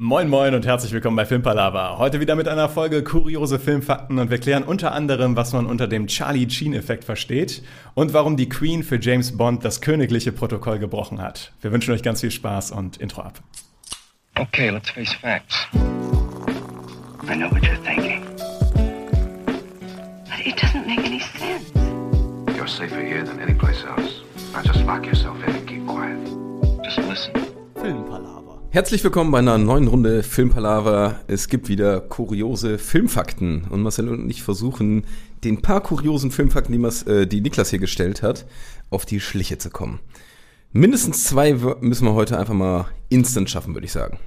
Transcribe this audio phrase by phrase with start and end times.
[0.00, 1.98] Moin moin und herzlich willkommen bei Filmpalava.
[1.98, 5.88] Heute wieder mit einer Folge kuriose Filmfakten und wir klären unter anderem, was man unter
[5.88, 10.78] dem Charlie Sheen Effekt versteht und warum die Queen für James Bond das königliche Protokoll
[10.78, 11.50] gebrochen hat.
[11.60, 13.42] Wir wünschen euch ganz viel Spaß und Intro ab.
[14.38, 15.66] Okay, let's face facts.
[15.74, 18.24] I know what you're thinking.
[20.26, 21.72] But it doesn't make any sense.
[22.56, 24.22] You're safer here than any place else.
[24.52, 26.20] Now just lock yourself in and keep quiet.
[26.84, 27.32] Just listen.
[27.74, 28.47] Filmpalava.
[28.70, 31.20] Herzlich willkommen bei einer neuen Runde Filmpalaver.
[31.26, 35.04] Es gibt wieder kuriose Filmfakten und Marcel und ich versuchen,
[35.42, 38.46] den paar kuriosen Filmfakten, die, Mas, äh, die Niklas hier gestellt hat,
[38.90, 40.00] auf die Schliche zu kommen.
[40.72, 44.18] Mindestens zwei müssen wir heute einfach mal instant schaffen, würde ich sagen.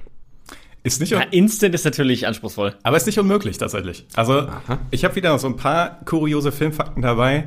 [0.82, 2.74] Ist nicht, Ja, Instant ist natürlich anspruchsvoll.
[2.82, 4.06] aber ist nicht unmöglich tatsächlich.
[4.14, 4.48] Also
[4.90, 7.46] ich habe wieder so ein paar kuriose Filmfakten dabei.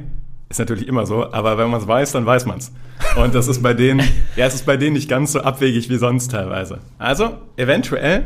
[0.49, 2.71] Ist natürlich immer so, aber wenn man es weiß, dann weiß man es.
[3.17, 3.99] Und das ist bei denen,
[4.35, 6.79] ja, es ist bei denen nicht ganz so abwegig wie sonst teilweise.
[6.99, 8.25] Also, eventuell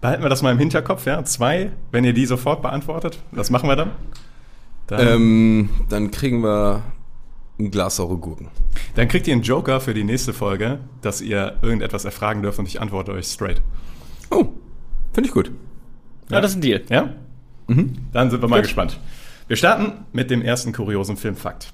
[0.00, 1.22] behalten wir das mal im Hinterkopf, ja.
[1.24, 3.90] Zwei, wenn ihr die sofort beantwortet, was machen wir dann?
[4.86, 6.82] Dann, Ähm, dann kriegen wir
[7.58, 8.48] ein Glas saure Gurken.
[8.96, 12.66] dann kriegt ihr einen Joker für die nächste Folge, dass ihr irgendetwas erfragen dürft und
[12.66, 13.62] ich antworte euch straight.
[14.30, 14.46] Oh,
[15.12, 15.50] finde ich gut.
[16.30, 16.82] Ja, das ist ein Deal.
[16.88, 17.10] Ja?
[18.12, 18.64] Dann sind wir mal Gut.
[18.64, 18.98] gespannt.
[19.46, 21.72] Wir starten mit dem ersten kuriosen Filmfakt.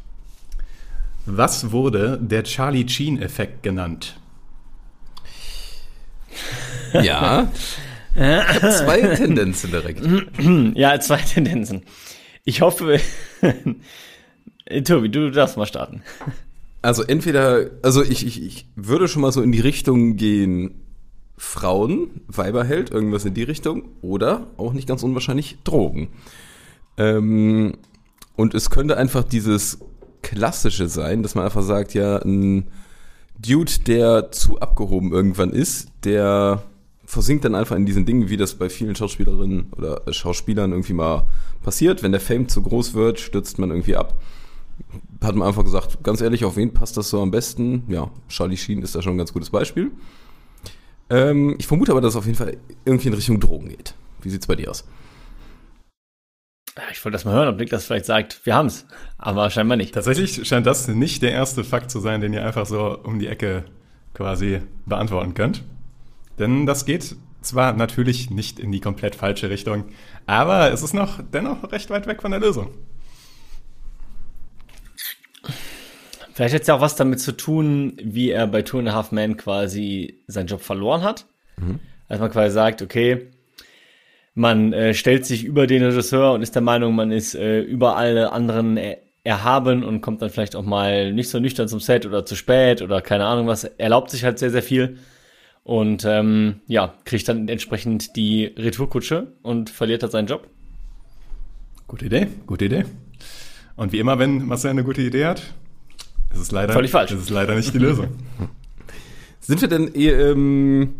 [1.26, 4.16] Was wurde der Charlie Sheen-Effekt genannt?
[6.92, 7.48] Ja.
[8.16, 10.02] Zwei Tendenzen direkt.
[10.74, 11.82] Ja, zwei Tendenzen.
[12.44, 12.98] Ich hoffe,
[14.84, 16.02] Tobi, du darfst mal starten.
[16.82, 20.80] Also entweder, also ich, ich, ich würde schon mal so in die Richtung gehen,
[21.36, 26.08] Frauen, Weiberheld, irgendwas in die Richtung, oder auch nicht ganz unwahrscheinlich Drogen.
[26.96, 27.74] Ähm,
[28.36, 29.78] und es könnte einfach dieses
[30.22, 32.68] Klassische sein, dass man einfach sagt, ja, ein
[33.38, 36.62] Dude, der zu abgehoben irgendwann ist, der
[37.04, 41.26] versinkt dann einfach in diesen Dingen, wie das bei vielen Schauspielerinnen oder Schauspielern irgendwie mal
[41.62, 42.02] passiert.
[42.02, 44.16] Wenn der Fame zu groß wird, stürzt man irgendwie ab
[45.22, 47.84] hat man einfach gesagt, ganz ehrlich, auf wen passt das so am besten?
[47.88, 49.90] Ja, Charlie Sheen ist da schon ein ganz gutes Beispiel.
[51.10, 53.94] Ähm, ich vermute aber, dass es auf jeden Fall irgendwie in Richtung Drogen geht.
[54.22, 54.84] Wie sieht's bei dir aus?
[56.92, 58.86] Ich wollte das mal hören, ob Niklas vielleicht sagt, wir haben's.
[59.18, 59.94] Aber scheinbar nicht.
[59.94, 63.26] Tatsächlich scheint das nicht der erste Fakt zu sein, den ihr einfach so um die
[63.26, 63.64] Ecke
[64.14, 65.62] quasi beantworten könnt.
[66.38, 69.84] Denn das geht zwar natürlich nicht in die komplett falsche Richtung,
[70.26, 72.70] aber es ist noch dennoch recht weit weg von der Lösung.
[76.32, 78.92] Vielleicht hat es ja auch was damit zu tun, wie er bei Two and a
[78.92, 81.26] Half Men quasi seinen Job verloren hat.
[82.08, 83.30] Dass man quasi sagt, okay,
[84.34, 87.96] man äh, stellt sich über den Regisseur und ist der Meinung, man ist äh, über
[87.96, 92.06] alle anderen er erhaben und kommt dann vielleicht auch mal nicht so nüchtern zum Set
[92.06, 94.96] oder zu spät oder keine Ahnung was, erlaubt sich halt sehr, sehr viel
[95.62, 100.46] und ähm, ja, kriegt dann entsprechend die Retourkutsche und verliert halt seinen Job.
[101.86, 102.84] Gute Idee, gute Idee.
[103.76, 105.42] Und wie immer, wenn Marcel eine gute Idee hat,
[106.32, 107.12] ist es leider, Völlig falsch.
[107.12, 108.08] Ist es leider nicht die Lösung.
[109.40, 110.94] Sind wir denn eher, ähm,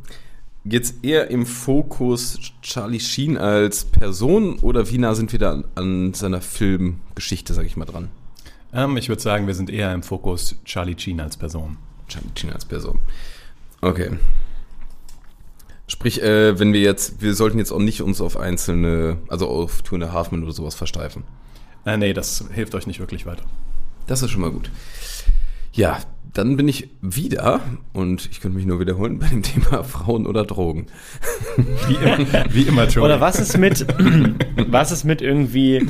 [0.64, 5.64] jetzt eher im Fokus Charlie Sheen als Person oder wie nah sind wir da an,
[5.74, 8.08] an seiner Filmgeschichte, sag ich mal, dran?
[8.72, 11.76] ähm, ich würde sagen, wir sind eher im Fokus Charlie Sheen als Person.
[12.08, 13.00] Charlie Sheen als Person.
[13.80, 14.10] Okay.
[15.86, 19.82] Sprich, äh, wenn wir jetzt, wir sollten jetzt auch nicht uns auf einzelne, also auf
[19.82, 21.24] Two and a Half Men oder sowas versteifen.
[21.84, 23.44] Äh, nee, das hilft euch nicht wirklich weiter.
[24.06, 24.70] Das ist schon mal gut.
[25.72, 25.98] Ja,
[26.34, 27.60] dann bin ich wieder,
[27.92, 30.86] und ich könnte mich nur wiederholen, bei dem Thema Frauen oder Drogen.
[31.88, 33.04] Wie immer, wie immer Joey.
[33.04, 33.86] Oder was ist mit,
[34.68, 35.88] was ist mit irgendwie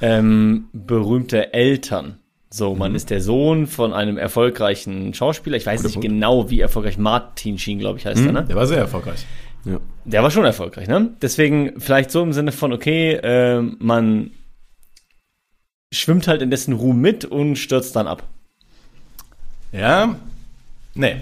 [0.00, 2.18] ähm, berühmte Eltern?
[2.50, 5.58] So, man ist der Sohn von einem erfolgreichen Schauspieler.
[5.58, 6.08] Ich weiß nicht Punkt.
[6.08, 8.44] genau, wie erfolgreich Martin Sheen, glaube ich, heißt er, ne?
[8.44, 9.26] Der war sehr erfolgreich.
[9.64, 9.80] Ja.
[10.06, 11.10] Der war schon erfolgreich, ne?
[11.20, 14.30] Deswegen vielleicht so im Sinne von, okay, ähm, man
[15.92, 18.26] schwimmt halt in dessen Ruhm mit und stürzt dann ab.
[19.72, 20.16] Ja,
[20.94, 21.16] nee.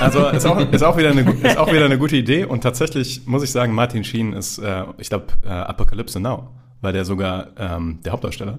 [0.00, 3.26] Also ist auch, ist, auch wieder eine, ist auch wieder eine gute Idee und tatsächlich
[3.26, 6.50] muss ich sagen, Martin Sheen ist, äh, ich glaube, äh, Apocalypse Now,
[6.82, 8.58] war der sogar ähm, der Hauptdarsteller.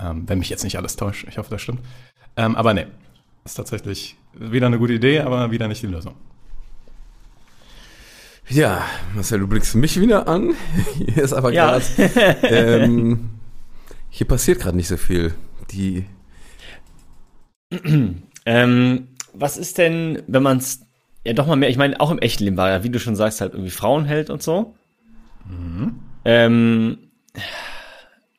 [0.00, 1.80] Ähm, wenn mich jetzt nicht alles täuscht, ich hoffe, das stimmt.
[2.36, 2.86] Ähm, aber nee,
[3.44, 6.14] ist tatsächlich wieder eine gute Idee, aber wieder nicht die Lösung.
[8.48, 8.82] Ja,
[9.14, 10.54] Marcel, du blickst mich wieder an.
[10.96, 11.78] Hier ist aber Ja.
[11.78, 11.84] gerade,
[12.42, 13.30] ähm,
[14.10, 15.34] hier passiert gerade nicht so viel.
[15.70, 16.06] Die,
[18.48, 20.80] Ähm, was ist denn, wenn man es
[21.26, 23.14] ja doch mal mehr, ich meine, auch im echten Leben war ja, wie du schon
[23.14, 24.74] sagst, halt irgendwie Frauenheld und so.
[26.24, 27.10] Ähm,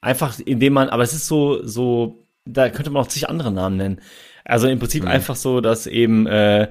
[0.01, 3.77] einfach indem man, aber es ist so, so, da könnte man auch zig andere Namen
[3.77, 4.01] nennen.
[4.45, 6.69] Also im Prinzip einfach so, dass eben äh,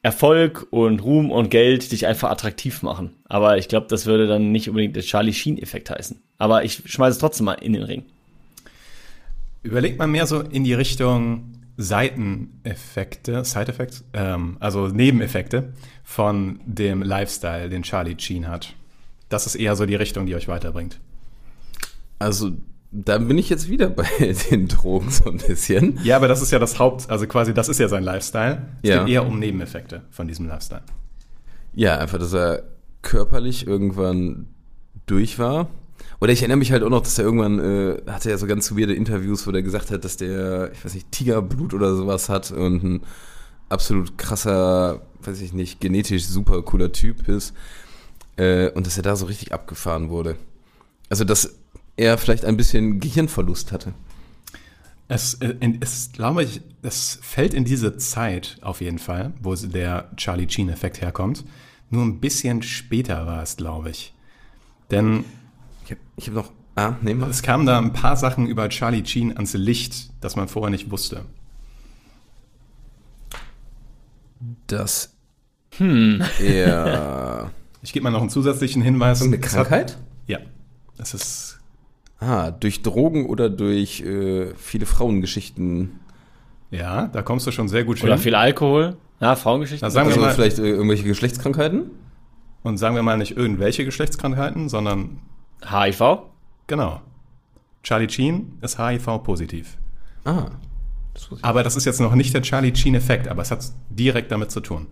[0.00, 3.16] Erfolg und Ruhm und Geld dich einfach attraktiv machen.
[3.26, 6.22] Aber ich glaube, das würde dann nicht unbedingt der Charlie Sheen-Effekt heißen.
[6.38, 8.06] Aber ich schmeiße es trotzdem mal in den Ring.
[9.62, 15.72] Überlegt man mehr so in die Richtung Seiteneffekte, Side-Effects, ähm, also Nebeneffekte
[16.04, 18.74] von dem Lifestyle, den Charlie Sheen hat.
[19.28, 20.98] Das ist eher so die Richtung, die euch weiterbringt.
[22.18, 22.50] Also,
[22.90, 24.06] da bin ich jetzt wieder bei
[24.50, 25.98] den Drogen so ein bisschen.
[26.02, 28.62] Ja, aber das ist ja das Haupt, also quasi, das ist ja sein Lifestyle.
[28.82, 29.04] Es Ja.
[29.04, 30.82] geht eher um Nebeneffekte von diesem Lifestyle.
[31.74, 32.64] Ja, einfach, dass er
[33.02, 34.46] körperlich irgendwann
[35.06, 35.68] durch war.
[36.20, 38.72] Oder ich erinnere mich halt auch noch, dass er irgendwann, äh, hatte ja so ganz
[38.72, 42.50] weirde Interviews, wo der gesagt hat, dass der, ich weiß nicht, Tigerblut oder sowas hat
[42.50, 43.00] und ein
[43.68, 47.54] absolut krasser, weiß ich nicht, genetisch super cooler Typ ist.
[48.36, 50.36] Äh, und dass er da so richtig abgefahren wurde.
[51.08, 51.54] Also, dass
[51.96, 53.92] er vielleicht ein bisschen Gehirnverlust hatte.
[55.08, 60.10] Es, äh, es glaube ich, es fällt in diese Zeit auf jeden Fall, wo der
[60.16, 61.44] Charlie Sheen-Effekt herkommt.
[61.90, 64.12] Nur ein bisschen später war es, glaube ich.
[64.90, 65.24] Denn
[66.18, 67.30] Ich habe noch, ah, nee, mal.
[67.30, 70.90] es kamen da ein paar Sachen über Charlie Sheen ans Licht, das man vorher nicht
[70.90, 71.24] wusste.
[74.66, 75.14] Das,
[75.76, 76.22] hm.
[76.40, 77.50] er,
[77.82, 79.20] Ich gebe mal noch einen zusätzlichen Hinweis.
[79.20, 79.98] Es hat- Krankheit?
[80.26, 80.38] Ja.
[80.98, 81.54] Es ist,
[82.20, 86.00] Ah, durch Drogen oder durch äh, viele Frauengeschichten.
[86.72, 88.22] ja, da kommst du schon sehr gut Oder hin.
[88.22, 88.96] viel Alkohol.
[89.20, 89.86] Ja, Frauengeschichten.
[89.86, 91.90] Na, sagen wir Also mal, vielleicht äh, irgendwelche Geschlechtskrankheiten?
[92.64, 95.20] und sagen wir mal nicht irgendwelche Geschlechtskrankheiten, sondern
[95.62, 96.22] HIV.
[96.66, 97.00] genau.
[97.82, 99.78] Charlie Sheen ist HIV-positiv.
[100.24, 100.50] Ah.
[101.14, 101.28] Das.
[101.42, 104.60] Aber das ist jetzt noch nicht der Charlie Sheen-Effekt, aber es hat direkt damit zu
[104.60, 104.86] tun.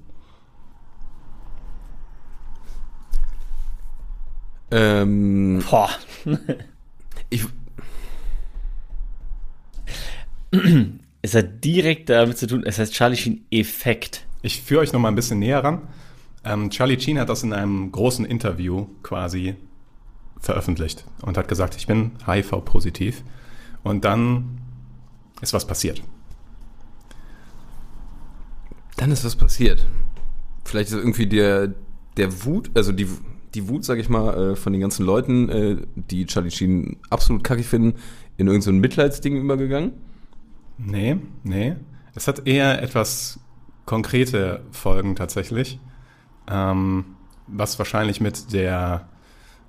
[4.71, 5.91] Ähm, Boah.
[7.31, 7.45] ich,
[11.27, 14.25] Es hat direkt damit zu tun, es heißt Charlie Sheen Effekt.
[14.43, 15.89] Ich führe euch noch mal ein bisschen näher ran.
[16.45, 19.57] Ähm, Charlie Sheen hat das in einem großen Interview quasi
[20.47, 23.23] veröffentlicht und hat gesagt, ich bin HIV-positiv.
[23.83, 24.59] Und dann
[25.43, 26.03] ist was passiert.
[28.97, 29.87] dann ist was passiert.
[30.65, 31.75] Vielleicht ist irgendwie der,
[32.17, 33.07] der Wut, also die,
[33.55, 37.45] die Wut, sag ich mal, äh, von den ganzen Leuten, äh, die Charlie Sheen absolut
[37.45, 37.99] kackig finden,
[38.37, 39.93] in irgendein so Mitleidsding übergegangen.
[40.79, 41.77] Nee, nee.
[42.15, 43.41] Es hat eher etwas
[43.85, 45.79] konkrete Folgen tatsächlich,
[46.51, 47.05] ähm,
[47.47, 49.09] was wahrscheinlich mit der,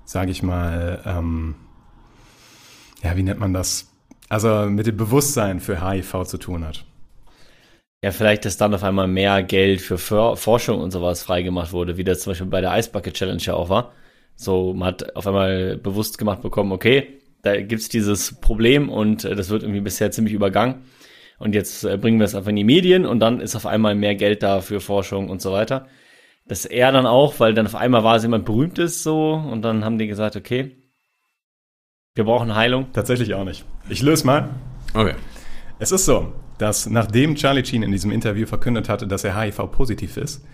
[0.08, 1.54] sage ich mal, ähm,
[3.02, 3.92] ja, wie nennt man das?
[4.30, 6.86] Also mit dem Bewusstsein für HIV zu tun hat.
[8.02, 11.98] Ja, vielleicht, dass dann auf einmal mehr Geld für For Forschung und sowas freigemacht wurde,
[11.98, 13.92] wie das zum Beispiel bei der Ice Bucket Challenge ja auch war.
[14.34, 19.34] So, man hat auf einmal bewusst gemacht bekommen, okay, da gibt's dieses Problem und äh,
[19.34, 20.86] das wird irgendwie bisher ziemlich übergangen.
[21.38, 23.94] Und jetzt äh, bringen wir es einfach in die Medien und dann ist auf einmal
[23.94, 25.86] mehr Geld da für Forschung und so weiter.
[26.48, 29.60] Das er dann auch, weil dann auf einmal war es jemand berühmt ist so und
[29.62, 30.76] dann haben die gesagt, okay,
[32.14, 32.86] wir brauchen Heilung.
[32.92, 33.66] Tatsächlich auch nicht.
[33.88, 34.48] Ich löse mal.
[34.94, 35.14] Okay.
[35.78, 40.16] Es ist so, dass nachdem Charlie Sheen in diesem Interview verkündet hatte, dass er HIV-positiv
[40.16, 40.44] ist,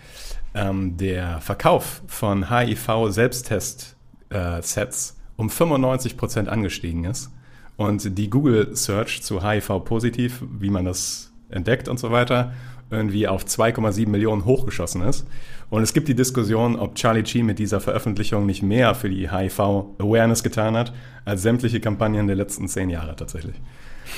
[0.53, 7.31] ähm, der Verkauf von HIV-Selbsttest-Sets um 95% angestiegen ist
[7.77, 12.53] und die Google-Search zu HIV-positiv, wie man das entdeckt und so weiter,
[12.89, 15.25] irgendwie auf 2,7 Millionen hochgeschossen ist.
[15.69, 19.31] Und es gibt die Diskussion, ob Charlie Sheen mit dieser Veröffentlichung nicht mehr für die
[19.31, 20.93] HIV-Awareness getan hat,
[21.25, 23.55] als sämtliche Kampagnen der letzten zehn Jahre tatsächlich.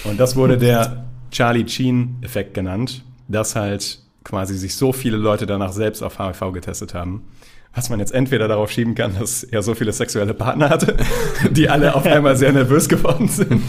[0.04, 5.72] Und das wurde der Charlie Sheen-Effekt genannt, dass halt quasi sich so viele Leute danach
[5.72, 7.24] selbst auf HIV getestet haben.
[7.78, 10.98] Was man jetzt entweder darauf schieben kann, dass er so viele sexuelle Partner hatte,
[11.52, 13.62] die alle auf einmal sehr nervös geworden sind.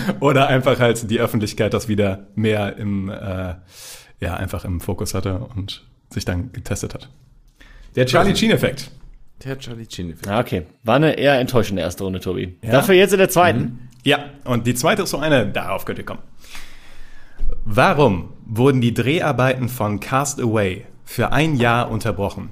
[0.20, 3.54] Oder einfach halt die Öffentlichkeit das wieder mehr im, äh,
[4.20, 7.10] ja, einfach im Fokus hatte und sich dann getestet hat.
[7.96, 8.92] Der Charlie Sheen-Effekt.
[9.42, 10.14] Der Charlie Sheen.
[10.24, 10.62] Ja, okay.
[10.84, 12.56] War eine eher enttäuschende erste Runde, Tobi.
[12.62, 12.70] Ja?
[12.70, 13.88] Dafür jetzt in der zweiten.
[14.04, 16.22] Ja, und die zweite ist so eine, darauf könnt ihr kommen.
[17.64, 22.50] Warum wurden die Dreharbeiten von Cast Away für ein Jahr unterbrochen?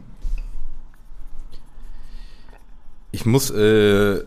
[3.13, 4.23] Ich muss äh,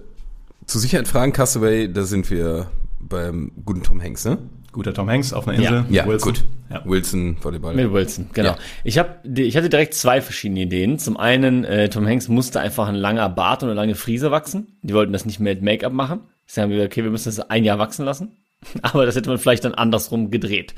[0.66, 4.38] zur Sicherheit fragen, Castaway, da sind wir beim guten Tom Hanks, ne?
[4.72, 5.86] Guter Tom Hanks auf einer Insel.
[5.90, 6.34] Ja, Wilson.
[6.34, 6.46] gut.
[6.70, 6.84] Ja.
[6.86, 7.74] Wilson, Volleyball.
[7.74, 8.50] Mit Wilson, genau.
[8.50, 8.58] Ja.
[8.84, 11.00] Ich, hab, ich hatte direkt zwei verschiedene Ideen.
[11.00, 14.78] Zum einen, äh, Tom Hanks musste einfach ein langer Bart und eine lange Frise wachsen.
[14.84, 16.22] Die wollten das nicht mehr mit Make-up machen.
[16.46, 18.38] Sie haben gesagt, okay, wir müssen das ein Jahr wachsen lassen.
[18.84, 20.76] Aber das hätte man vielleicht dann andersrum gedreht.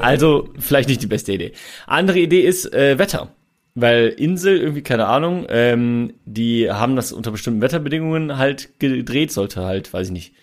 [0.00, 1.52] Also vielleicht nicht die beste Idee.
[1.86, 3.28] Andere Idee ist äh, Wetter.
[3.80, 9.64] Weil Insel, irgendwie, keine Ahnung, ähm, die haben das unter bestimmten Wetterbedingungen halt gedreht, sollte
[9.64, 10.34] halt, weiß ich nicht,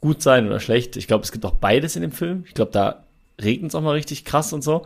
[0.00, 0.96] gut sein oder schlecht.
[0.96, 2.44] Ich glaube, es gibt auch beides in dem Film.
[2.46, 3.04] Ich glaube, da
[3.40, 4.84] regnet es auch mal richtig krass und so.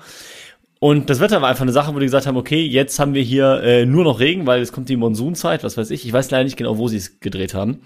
[0.79, 3.23] Und das Wetter war einfach eine Sache, wo die gesagt haben, okay, jetzt haben wir
[3.23, 6.05] hier äh, nur noch Regen, weil es kommt die Monsunzeit, was weiß ich.
[6.05, 7.83] Ich weiß leider nicht genau, wo sie es gedreht haben.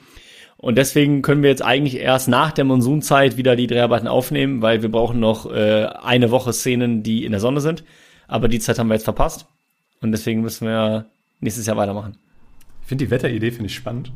[0.57, 4.81] Und deswegen können wir jetzt eigentlich erst nach der Monsunzeit wieder die Dreharbeiten aufnehmen, weil
[4.81, 7.85] wir brauchen noch äh, eine Woche Szenen, die in der Sonne sind.
[8.29, 9.47] Aber die Zeit haben wir jetzt verpasst.
[10.01, 11.07] Und deswegen müssen wir
[11.41, 12.17] nächstes Jahr weitermachen.
[12.83, 14.13] Ich finde die Wetteridee finde ich spannend.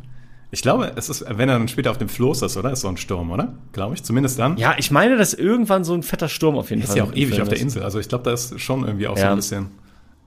[0.53, 2.73] Ich glaube, es ist, wenn er dann später auf dem Floß ist, oder?
[2.73, 3.55] Ist so ein Sturm, oder?
[3.73, 4.03] Glaube ich.
[4.03, 4.57] Zumindest dann.
[4.57, 6.97] Ja, ich meine, dass irgendwann so ein fetter Sturm auf jeden ist Fall.
[6.99, 7.63] ja auch ewig Film auf der ist.
[7.63, 7.83] Insel.
[7.85, 9.31] Also ich glaube, da ist schon irgendwie auch so Ja.
[9.31, 9.69] ein bisschen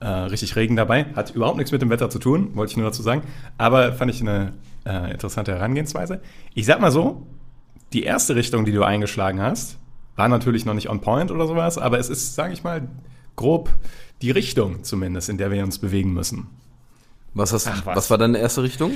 [0.00, 1.06] äh, richtig Regen dabei.
[1.14, 3.22] Hat überhaupt nichts mit dem Wetter zu tun, wollte ich nur dazu sagen.
[3.58, 4.52] Aber fand ich eine
[4.86, 6.20] äh, interessante Herangehensweise.
[6.54, 7.26] Ich sag mal so,
[7.92, 9.78] die erste Richtung, die du eingeschlagen hast,
[10.16, 12.88] war natürlich noch nicht on point oder sowas, aber es ist, sage ich mal,
[13.36, 13.70] grob
[14.24, 16.46] die Richtung zumindest, in der wir uns bewegen müssen.
[17.34, 17.96] Was, hast, Ach, was.
[17.96, 18.92] was war deine erste Richtung?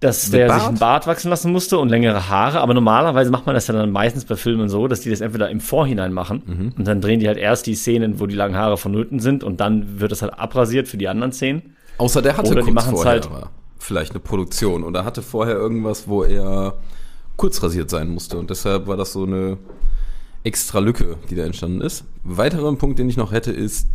[0.00, 0.68] Dass Mit der sich Bart?
[0.68, 3.90] einen Bart wachsen lassen musste und längere Haare, aber normalerweise macht man das ja dann
[3.90, 6.72] meistens bei Filmen so, dass die das entweder im Vorhinein machen Mhm.
[6.78, 9.58] und dann drehen die halt erst die Szenen, wo die langen Haare vonnöten sind und
[9.60, 11.74] dann wird das halt abrasiert für die anderen Szenen.
[11.98, 13.28] Außer der hatte Oder die kurz vorher halt-
[13.78, 16.74] vielleicht eine Produktion oder hatte vorher irgendwas, wo er
[17.36, 19.56] kurz rasiert sein musste und deshalb war das so eine
[20.44, 22.04] extra Lücke, die da entstanden ist.
[22.22, 23.88] Weiterer Punkt, den ich noch hätte, ist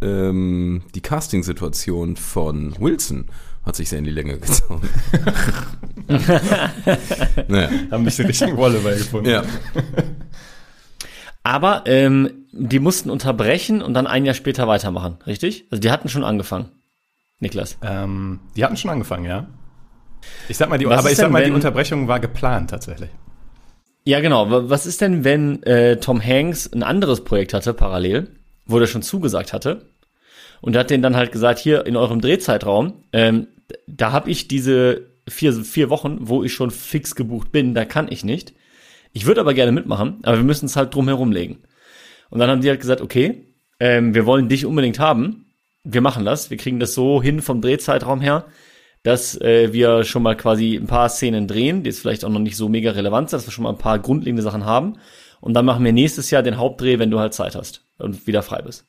[0.00, 3.26] ähm, die Casting-Situation von Wilson
[3.64, 4.88] hat sich sehr in die Länge gezogen.
[7.48, 7.70] naja.
[7.90, 9.28] Haben nicht den richtigen Volleyball gefunden.
[9.30, 9.42] Ja.
[11.42, 15.66] Aber ähm, die mussten unterbrechen und dann ein Jahr später weitermachen, richtig?
[15.70, 16.70] Also die hatten schon angefangen.
[17.40, 17.78] Niklas.
[17.82, 19.46] Ähm, die hatten schon angefangen, ja.
[20.48, 22.70] Ich sag mal, die, Was aber ich sag denn, mal, die wenn- Unterbrechung war geplant
[22.70, 23.10] tatsächlich.
[24.04, 24.50] Ja, genau.
[24.50, 28.37] Wa- Was ist denn, wenn äh, Tom Hanks ein anderes Projekt hatte, parallel,
[28.68, 29.90] wo der schon zugesagt hatte?
[30.60, 33.48] Und hat denen dann halt gesagt, hier in eurem Drehzeitraum, ähm,
[33.86, 38.10] da habe ich diese vier, vier Wochen, wo ich schon fix gebucht bin, da kann
[38.10, 38.54] ich nicht.
[39.12, 41.58] Ich würde aber gerne mitmachen, aber wir müssen es halt drum herum legen.
[42.30, 43.46] Und dann haben die halt gesagt, okay,
[43.80, 45.46] ähm, wir wollen dich unbedingt haben.
[45.84, 46.50] Wir machen das.
[46.50, 48.46] Wir kriegen das so hin vom Drehzeitraum her,
[49.02, 52.40] dass äh, wir schon mal quasi ein paar Szenen drehen, die jetzt vielleicht auch noch
[52.40, 54.98] nicht so mega relevant sind, dass wir schon mal ein paar grundlegende Sachen haben.
[55.40, 58.42] Und dann machen wir nächstes Jahr den Hauptdreh, wenn du halt Zeit hast und wieder
[58.42, 58.86] frei bist.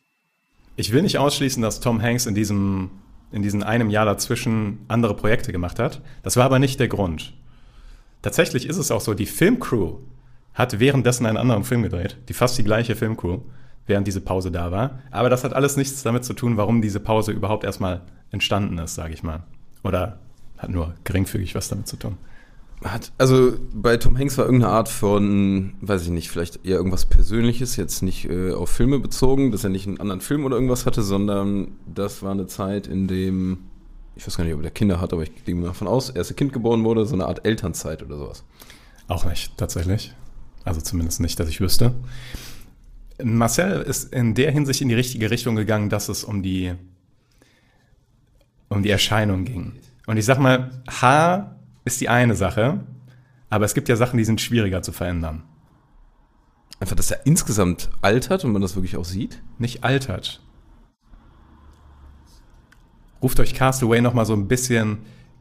[0.75, 2.91] Ich will nicht ausschließen, dass Tom Hanks in diesem,
[3.31, 6.01] in diesem einem Jahr dazwischen andere Projekte gemacht hat.
[6.23, 7.33] Das war aber nicht der Grund.
[8.21, 9.97] Tatsächlich ist es auch so, die Filmcrew
[10.53, 13.39] hat währenddessen einen anderen Film gedreht, die fast die gleiche Filmcrew,
[13.87, 14.99] während diese Pause da war.
[15.11, 18.01] Aber das hat alles nichts damit zu tun, warum diese Pause überhaupt erstmal
[18.31, 19.43] entstanden ist, sage ich mal.
[19.83, 20.19] Oder
[20.57, 22.17] hat nur geringfügig was damit zu tun.
[22.83, 27.05] Hat, also bei Tom Hanks war irgendeine Art von, weiß ich nicht, vielleicht eher irgendwas
[27.05, 30.85] Persönliches, jetzt nicht äh, auf Filme bezogen, dass er nicht einen anderen Film oder irgendwas
[30.85, 33.65] hatte, sondern das war eine Zeit, in dem,
[34.15, 36.35] ich weiß gar nicht, ob er Kinder hat, aber ich gehe mal davon aus, erste
[36.35, 38.45] Kind geboren wurde, so eine Art Elternzeit oder sowas.
[39.09, 40.13] Auch nicht, tatsächlich.
[40.63, 41.93] Also zumindest nicht, dass ich wüsste.
[43.21, 46.73] Marcel ist in der Hinsicht in die richtige Richtung gegangen, dass es um die,
[48.69, 49.73] um die Erscheinung ging.
[50.07, 52.81] Und ich sag mal, Haar ist die eine Sache,
[53.49, 55.43] aber es gibt ja Sachen, die sind schwieriger zu verändern.
[56.79, 59.41] Einfach, dass er insgesamt altert und man das wirklich auch sieht.
[59.57, 60.41] Nicht altert.
[63.21, 64.99] Ruft euch Castaway noch mal so ein bisschen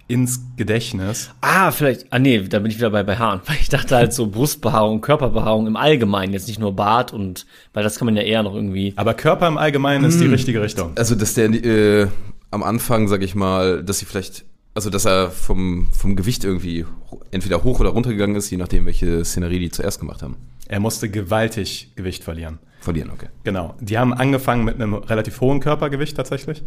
[0.09, 1.31] ins Gedächtnis.
[1.43, 4.13] Ah, vielleicht, ah nee, da bin ich wieder bei, bei Haaren, weil ich dachte halt
[4.13, 8.23] so Brustbehaarung, Körperbehaarung im Allgemeinen, jetzt nicht nur Bart und, weil das kann man ja
[8.23, 10.93] eher noch irgendwie, Aber Körper im Allgemeinen ist die richtige Richtung.
[10.97, 12.09] Also, dass der äh,
[12.51, 14.47] am Anfang, sag ich mal, dass sie vielleicht,
[14.79, 16.87] also dass er vom, vom Gewicht irgendwie
[17.33, 20.37] entweder hoch oder runter gegangen ist, je nachdem, welche Szenerie die zuerst gemacht haben.
[20.69, 22.61] Er musste gewaltig Gewicht verlieren.
[22.79, 23.27] Verlieren, okay.
[23.43, 23.75] Genau.
[23.81, 26.63] Die haben angefangen mit einem relativ hohen Körpergewicht tatsächlich.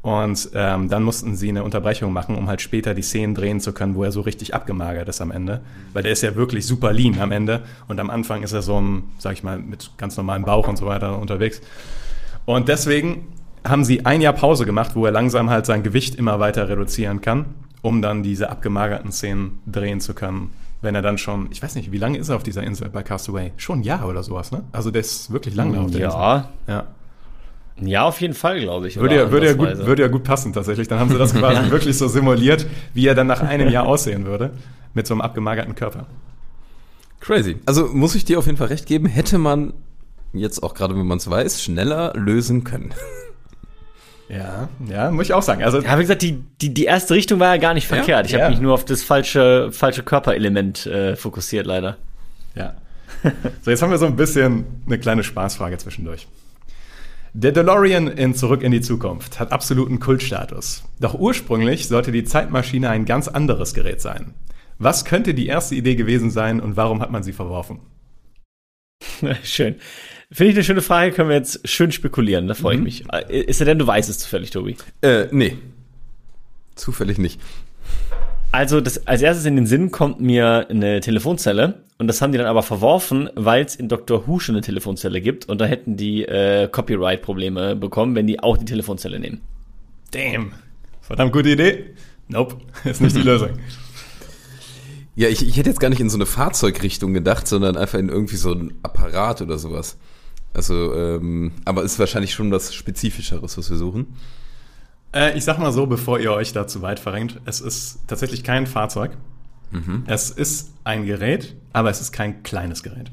[0.00, 3.72] Und ähm, dann mussten sie eine Unterbrechung machen, um halt später die Szenen drehen zu
[3.72, 5.60] können, wo er so richtig abgemagert ist am Ende.
[5.92, 7.64] Weil der ist ja wirklich super lean am Ende.
[7.88, 10.76] Und am Anfang ist er so, ein, sag ich mal, mit ganz normalem Bauch und
[10.76, 11.60] so weiter unterwegs.
[12.44, 13.26] Und deswegen
[13.68, 17.20] haben sie ein Jahr Pause gemacht, wo er langsam halt sein Gewicht immer weiter reduzieren
[17.20, 17.46] kann,
[17.82, 20.52] um dann diese abgemagerten Szenen drehen zu können.
[20.82, 23.02] Wenn er dann schon, ich weiß nicht, wie lange ist er auf dieser Insel bei
[23.02, 23.52] Castaway?
[23.56, 24.62] Schon ein Jahr oder sowas, ne?
[24.72, 26.18] Also der ist wirklich lange auf der Insel.
[26.20, 26.84] ja, Ja.
[27.80, 28.98] ja, auf jeden Fall, glaube ich.
[28.98, 30.86] Würde ja, würde, ja gut, würde ja gut passen tatsächlich.
[30.86, 34.26] Dann haben sie das quasi wirklich so simuliert, wie er dann nach einem Jahr aussehen
[34.26, 34.50] würde.
[34.94, 36.06] Mit so einem abgemagerten Körper.
[37.20, 37.56] Crazy.
[37.66, 39.72] Also muss ich dir auf jeden Fall recht geben, hätte man
[40.32, 42.92] jetzt auch gerade, wenn man es weiß, schneller lösen können.
[44.28, 45.62] Ja, ja, muss ich auch sagen.
[45.62, 48.26] Also, Ja, wie gesagt, die, die, die erste Richtung war ja gar nicht verkehrt.
[48.26, 48.40] Ich ja.
[48.40, 51.96] habe mich nur auf das falsche, falsche Körperelement äh, fokussiert, leider.
[52.54, 52.74] ja.
[53.62, 56.26] So, jetzt haben wir so ein bisschen eine kleine Spaßfrage zwischendurch.
[57.32, 60.84] Der DeLorean in Zurück in die Zukunft hat absoluten Kultstatus.
[61.00, 64.34] Doch ursprünglich sollte die Zeitmaschine ein ganz anderes Gerät sein.
[64.78, 67.80] Was könnte die erste Idee gewesen sein und warum hat man sie verworfen?
[69.42, 69.76] Schön.
[70.32, 73.04] Finde ich eine schöne Frage, können wir jetzt schön spekulieren, da freue ich mich.
[73.12, 74.76] Äh, Ist er denn, du weißt es zufällig, Tobi?
[75.02, 75.56] Äh, nee.
[76.74, 77.40] Zufällig nicht.
[78.50, 82.38] Also das, als erstes in den Sinn kommt mir eine Telefonzelle und das haben die
[82.38, 84.26] dann aber verworfen, weil es in Dr.
[84.26, 88.56] Who schon eine Telefonzelle gibt und da hätten die äh, Copyright-Probleme bekommen, wenn die auch
[88.56, 89.42] die Telefonzelle nehmen.
[90.10, 90.52] Damn.
[91.02, 91.94] Verdammt gute Idee.
[92.28, 93.50] Nope, ist nicht die Lösung.
[95.14, 98.08] Ja, ich, ich hätte jetzt gar nicht in so eine Fahrzeugrichtung gedacht, sondern einfach in
[98.08, 99.96] irgendwie so ein Apparat oder sowas.
[100.56, 104.16] Also, ähm, aber ist wahrscheinlich schon was Spezifischeres, was wir suchen.
[105.14, 108.42] Äh, ich sag mal so, bevor ihr euch da zu weit verrenkt, es ist tatsächlich
[108.42, 109.12] kein Fahrzeug.
[110.06, 113.10] Es ist ein Gerät, aber es ist kein kleines Gerät.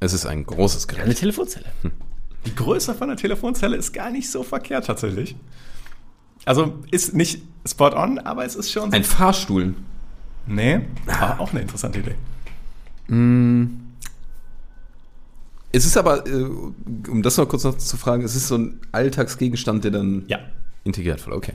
[0.00, 1.18] Es ist ein großes Eine Gerät.
[1.18, 1.66] Telefonzelle.
[2.44, 5.36] Die Größe von der Telefonzelle ist gar nicht so verkehrt tatsächlich.
[6.44, 8.96] Also ist nicht spot on, aber es ist schon so.
[8.96, 9.74] Ein Fahrstuhl.
[10.46, 12.16] nee, aber auch eine interessante Idee.
[15.72, 16.44] Es ist aber, äh,
[17.10, 20.38] um das mal kurz noch zu fragen, es ist so ein Alltagsgegenstand, der dann Ja.
[20.84, 21.36] integriert wird.
[21.36, 21.52] Okay.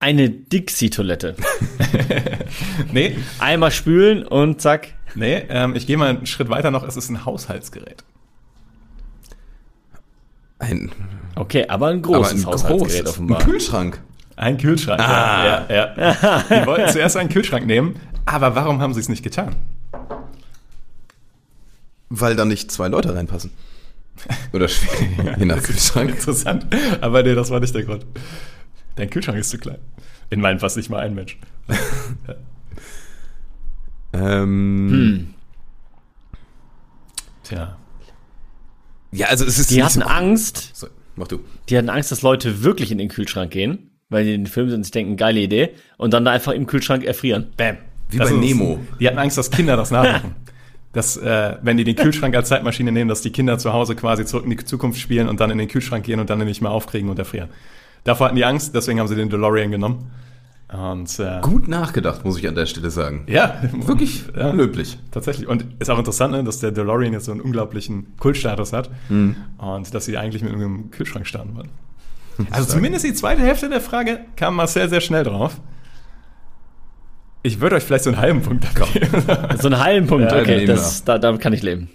[0.00, 1.36] Eine Dixie-Toilette.
[2.92, 4.88] Nee, Einmal spülen und zack.
[5.14, 6.86] nee, ähm, ich gehe mal einen Schritt weiter noch.
[6.86, 8.04] Es ist ein Haushaltsgerät.
[10.58, 10.92] Ein,
[11.34, 13.42] Okay, aber ein aber großes ein Haushaltsgerät ein offenbar.
[13.42, 14.00] Kühlschrank.
[14.36, 15.00] Ein Kühlschrank.
[15.00, 15.44] Ah.
[15.44, 16.44] Ja, ja, ja.
[16.62, 17.96] Die wollten zuerst einen Kühlschrank nehmen,
[18.26, 19.56] aber warum haben sie es nicht getan?
[22.14, 23.50] Weil da nicht zwei Leute reinpassen.
[24.52, 26.10] Oder schwer, je nach Kühlschrank.
[26.10, 26.66] Interessant.
[27.00, 28.04] Aber nee, das war nicht der Grund.
[28.96, 29.78] Dein Kühlschrank ist zu klein.
[30.28, 31.38] In meinem passt nicht mal ein Mensch.
[34.14, 35.32] Ähm,
[37.44, 37.76] Tja.
[39.10, 41.40] Ja, also es ist Die hatten so- Angst, So, mach du.
[41.68, 44.68] die hatten Angst, dass Leute wirklich in den Kühlschrank gehen, weil die in den Film
[44.68, 47.52] sind und sich denken, geile Idee, und dann da einfach im Kühlschrank erfrieren.
[47.56, 47.78] Bam.
[48.10, 48.80] Wie Das bei ist- Nemo.
[49.00, 50.34] Die hatten Angst, dass Kinder das nachmachen.
[50.92, 54.24] Dass, äh, wenn die den Kühlschrank als Zeitmaschine nehmen, dass die Kinder zu Hause quasi
[54.26, 56.70] zurück in die Zukunft spielen und dann in den Kühlschrank gehen und dann nicht mehr
[56.70, 57.48] aufkriegen und erfrieren.
[58.04, 60.10] Davor hatten die Angst, deswegen haben sie den DeLorean genommen.
[60.72, 63.24] Und äh, Gut nachgedacht, muss ich an der Stelle sagen.
[63.26, 64.52] ja, Wirklich Ja.
[64.52, 64.98] löblich.
[65.10, 65.46] Tatsächlich.
[65.46, 69.36] Und ist auch interessant, ne, dass der DeLorean jetzt so einen unglaublichen Kultstatus hat Mhm.
[69.58, 71.68] und dass sie eigentlich mit einem Kühlschrank starten wollen.
[72.50, 75.60] Also zumindest die zweite Hälfte der Frage kam Marcel sehr schnell drauf.
[77.42, 79.24] Ich würde euch vielleicht so einen halben Punkt dafür geben.
[79.60, 81.90] So einen halben Punkt, Ja, okay, das, da, damit kann ich leben.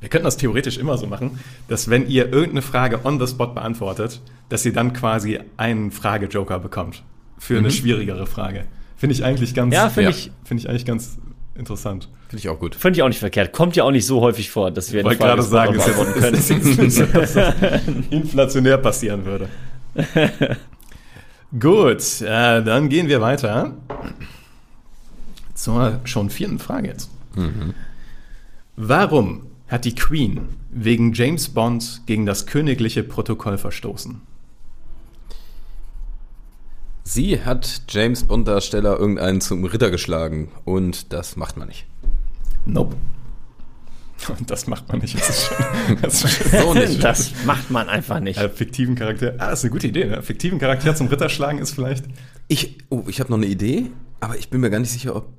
[0.00, 3.48] Wir könnten das theoretisch immer so machen, dass wenn ihr irgendeine Frage on the spot
[3.48, 7.02] beantwortet, dass ihr dann quasi einen Fragejoker bekommt
[7.36, 8.64] für eine schwierigere Frage.
[8.96, 9.72] Finde ich eigentlich ganz, Mhm.
[9.74, 10.16] Ja, finde Ja.
[10.16, 11.18] ich, finde ich eigentlich ganz
[11.54, 12.08] interessant.
[12.28, 12.74] Finde ich auch gut.
[12.76, 13.52] finde ich auch nicht verkehrt.
[13.52, 16.66] Kommt ja auch nicht so häufig vor, dass wir Ich wollte gerade sagen, es ist,
[16.98, 19.48] ist dass das inflationär passieren würde.
[21.58, 23.74] Gut, äh, dann gehen wir weiter
[25.54, 27.10] zur schon vierten Frage jetzt.
[28.76, 34.20] Warum hat die Queen wegen James Bond gegen das königliche Protokoll verstoßen?
[37.02, 41.86] Sie hat James Bond-Darsteller irgendeinen zum Ritter geschlagen und das macht man nicht.
[42.66, 42.96] Nope.
[44.38, 45.14] Und das macht man nicht.
[45.18, 47.02] Das ist schon, das ist schon So nicht.
[47.04, 48.38] Das macht man einfach nicht.
[48.38, 49.34] äh, fiktiven Charakter.
[49.38, 50.06] Ah, das ist eine gute Idee.
[50.06, 50.22] Ne?
[50.22, 52.04] Fiktiven Charakter zum Ritter schlagen ist vielleicht.
[52.48, 55.32] Ich, oh, ich habe noch eine Idee, aber ich bin mir gar nicht sicher, ob.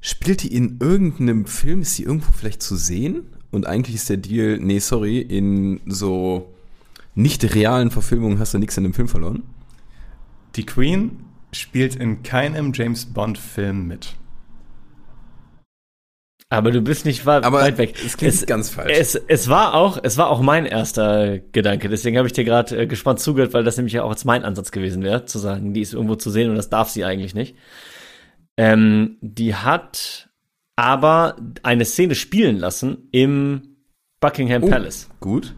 [0.00, 1.80] Spielt die in irgendeinem Film?
[1.82, 3.24] Ist sie irgendwo vielleicht zu sehen?
[3.50, 6.54] Und eigentlich ist der Deal, nee, sorry, in so
[7.14, 9.42] nicht realen Verfilmungen hast du nichts in dem Film verloren.
[10.54, 11.18] Die Queen
[11.52, 14.14] spielt in keinem James Bond-Film mit.
[16.50, 17.94] Aber du bist nicht wa- Aber weit weg.
[18.04, 18.92] es klingt ganz falsch.
[18.98, 21.90] Es, es war auch, es war auch mein erster Gedanke.
[21.90, 24.44] Deswegen habe ich dir gerade äh, gespannt zugehört, weil das nämlich ja auch jetzt mein
[24.44, 27.34] Ansatz gewesen wäre, zu sagen, die ist irgendwo zu sehen und das darf sie eigentlich
[27.34, 27.54] nicht.
[28.56, 30.30] Ähm, die hat
[30.74, 33.76] aber eine Szene spielen lassen im
[34.20, 35.54] Buckingham Oh, Palace, Gut.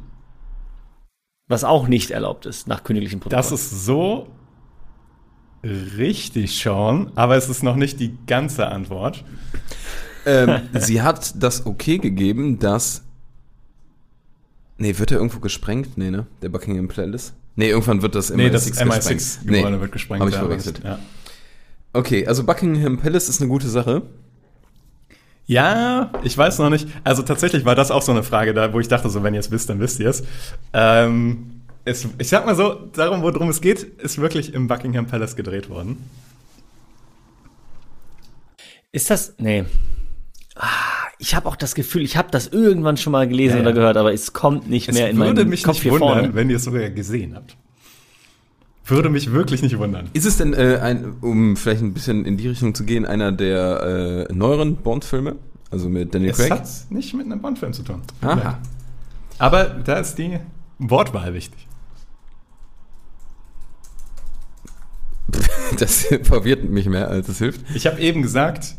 [1.47, 3.37] was auch nicht erlaubt ist nach königlichem Protokoll.
[3.39, 4.27] Das ist so
[5.63, 9.25] richtig schon, aber es ist noch nicht die ganze Antwort.
[10.27, 13.03] Ähm, sie hat das okay gegeben, dass.
[14.79, 15.99] Nee, wird er irgendwo gesprengt?
[15.99, 16.27] Nee, ne?
[16.43, 17.35] Der Buckingham Palace?
[17.57, 18.95] Nee, irgendwann wird das MI6 Nee, das gesprengt.
[18.95, 20.23] MI6-Gebäude wird gesprengt.
[20.23, 20.81] Hab ich verwechselt.
[20.83, 20.99] Ja.
[21.93, 24.03] Okay, also Buckingham Palace ist eine gute Sache.
[25.47, 26.89] ja, ich weiß noch nicht.
[27.05, 29.41] Also tatsächlich war das auch so eine Frage da, wo ich dachte, so wenn ihr
[29.41, 30.23] es wisst, dann wisst ihr es.
[30.73, 32.07] Ähm, es.
[32.19, 35.99] Ich sag mal so, darum, worum es geht, ist wirklich im Buckingham Palace gedreht worden.
[38.93, 39.35] Ist das?
[39.39, 39.65] Nee.
[40.57, 40.69] Ah,
[41.19, 43.75] ich habe auch das Gefühl, ich habe das irgendwann schon mal gelesen Ja, oder ja.
[43.77, 46.19] gehört, aber es kommt nicht Es mehr in würde meinen mich Kopf nicht hier wundern,
[46.19, 46.35] vorne.
[46.35, 47.57] wenn ihr es sogar gesehen habt.
[48.87, 50.11] Würde mich wirklich nicht wundern.
[50.15, 53.31] Ist es denn, äh, ein, um vielleicht ein bisschen in die Richtung zu gehen, einer
[53.31, 55.37] der äh, neueren Bond-Filme?
[55.71, 56.51] Also mit Daniel Es Craig?
[56.51, 58.03] hat nicht mit einem Bond-Film zu tun.
[58.23, 58.59] Aha.
[59.39, 60.39] Aber da ist die
[60.79, 61.67] Wortwahl wichtig.
[65.79, 67.61] Das verwirrt mich mehr, als es hilft.
[67.75, 68.75] Ich habe eben gesagt,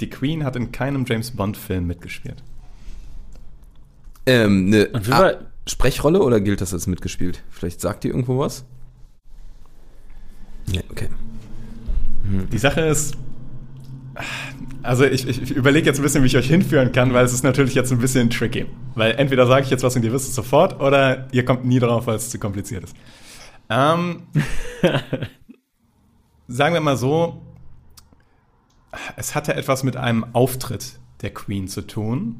[0.00, 2.42] die Queen hat in keinem James Bond-Film mitgespielt.
[4.26, 5.32] Ähm, eine ah,
[5.66, 7.42] Sprechrolle oder gilt das als mitgespielt?
[7.50, 8.64] Vielleicht sagt die irgendwo was?
[10.66, 11.08] Ja, okay.
[12.52, 13.16] Die Sache ist,
[14.82, 17.32] also ich, ich, ich überlege jetzt ein bisschen, wie ich euch hinführen kann, weil es
[17.32, 18.66] ist natürlich jetzt ein bisschen tricky.
[18.94, 21.78] Weil entweder sage ich jetzt was und ihr wisst es sofort oder ihr kommt nie
[21.78, 22.96] drauf, weil es zu kompliziert ist.
[23.68, 24.22] Ähm,
[26.48, 27.40] sagen wir mal so,
[29.16, 32.36] es hatte etwas mit einem Auftritt der Queen zu tun,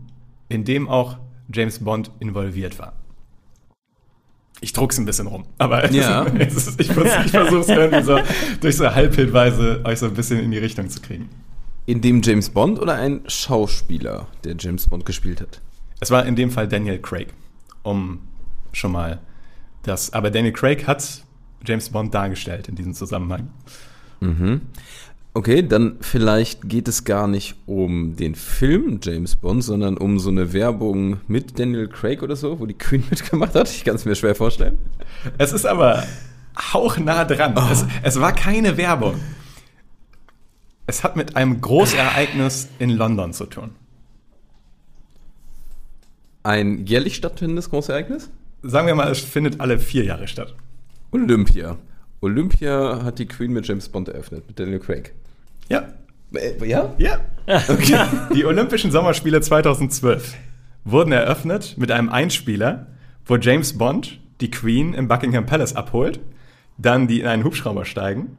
[0.49, 1.19] in dem auch
[1.53, 2.95] James Bond involviert war.
[4.61, 6.23] Ich druck's ein bisschen rum, aber Ja.
[6.23, 8.19] ist, ist, ich, vers- ich versuche es irgendwie so
[8.61, 11.29] durch so Halbhilfweise euch so ein bisschen in die Richtung zu kriegen.
[11.87, 15.61] In dem James Bond oder ein Schauspieler, der James Bond gespielt hat?
[15.99, 17.35] Es war in dem Fall Daniel Craig,
[17.83, 18.21] um
[18.73, 19.21] schon mal
[19.83, 20.13] das.
[20.13, 21.25] Aber Daniel Craig hat
[21.67, 23.51] James Bond dargestellt in diesem Zusammenhang.
[25.35, 30.29] Okay, dann vielleicht geht es gar nicht um den Film James Bond, sondern um so
[30.29, 33.71] eine Werbung mit Daniel Craig oder so, wo die Queen mitgemacht hat.
[33.71, 34.77] Ich kann es mir schwer vorstellen.
[35.39, 36.05] Es ist aber
[36.75, 37.57] hauchnah dran.
[37.71, 39.15] Es, es war keine Werbung.
[40.87, 43.71] Es hat mit einem Großereignis in London zu tun.
[46.43, 48.29] Ein jährlich stattfindendes Großereignis?
[48.63, 50.55] Sagen wir mal, es findet alle vier Jahre statt.
[51.11, 51.79] Olympia.
[52.21, 55.15] Olympia hat die Queen mit James Bond eröffnet, mit Daniel Craig.
[55.69, 55.89] Ja.
[56.35, 56.95] Äh, ja?
[56.99, 57.21] Ja.
[57.69, 57.99] Okay.
[58.35, 60.35] Die Olympischen Sommerspiele 2012
[60.85, 62.87] wurden eröffnet mit einem Einspieler,
[63.27, 66.21] wo James Bond die Queen im Buckingham Palace abholt,
[66.79, 68.37] dann die in einen Hubschrauber steigen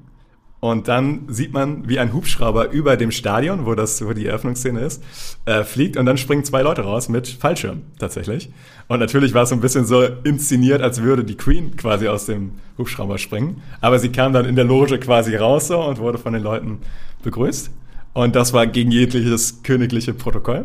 [0.63, 4.79] und dann sieht man, wie ein Hubschrauber über dem Stadion, wo das, wo die Eröffnungsszene
[4.79, 5.03] ist,
[5.43, 8.49] äh, fliegt und dann springen zwei Leute raus mit Fallschirm tatsächlich.
[8.87, 12.27] Und natürlich war es so ein bisschen so inszeniert, als würde die Queen quasi aus
[12.27, 13.61] dem Hubschrauber springen.
[13.81, 16.77] Aber sie kam dann in der Loge quasi raus so und wurde von den Leuten
[17.23, 17.69] begrüßt.
[18.13, 20.63] Und das war gegen jegliches königliche Protokoll.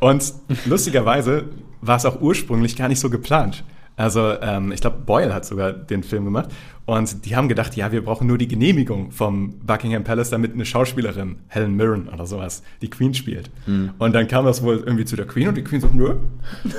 [0.00, 1.44] Und lustigerweise
[1.80, 3.62] war es auch ursprünglich gar nicht so geplant.
[3.96, 6.50] Also ähm, ich glaube, Boyle hat sogar den Film gemacht.
[6.84, 10.64] Und die haben gedacht, ja, wir brauchen nur die Genehmigung vom Buckingham Palace, damit eine
[10.64, 13.50] Schauspielerin, Helen Mirren oder sowas, die Queen spielt.
[13.98, 16.14] Und dann kam das wohl irgendwie zu der Queen und die Queen so, nö,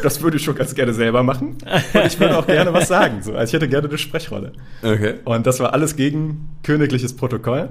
[0.03, 1.57] das würde ich schon ganz gerne selber machen.
[1.93, 3.21] Und ich würde auch gerne was sagen.
[3.21, 4.53] So, also ich hätte gerne eine Sprechrolle.
[4.81, 5.15] Okay.
[5.25, 7.69] Und das war alles gegen königliches Protokoll.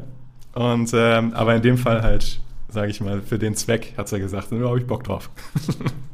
[0.53, 4.19] Und ähm, aber in dem Fall halt, sage ich mal, für den Zweck hat sie
[4.19, 5.31] gesagt, da habe ich Bock drauf.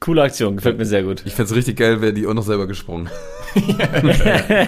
[0.00, 1.22] Coole Aktion, gefällt mir sehr gut.
[1.26, 3.10] Ich fände es richtig geil, wäre die auch noch selber gesprungen.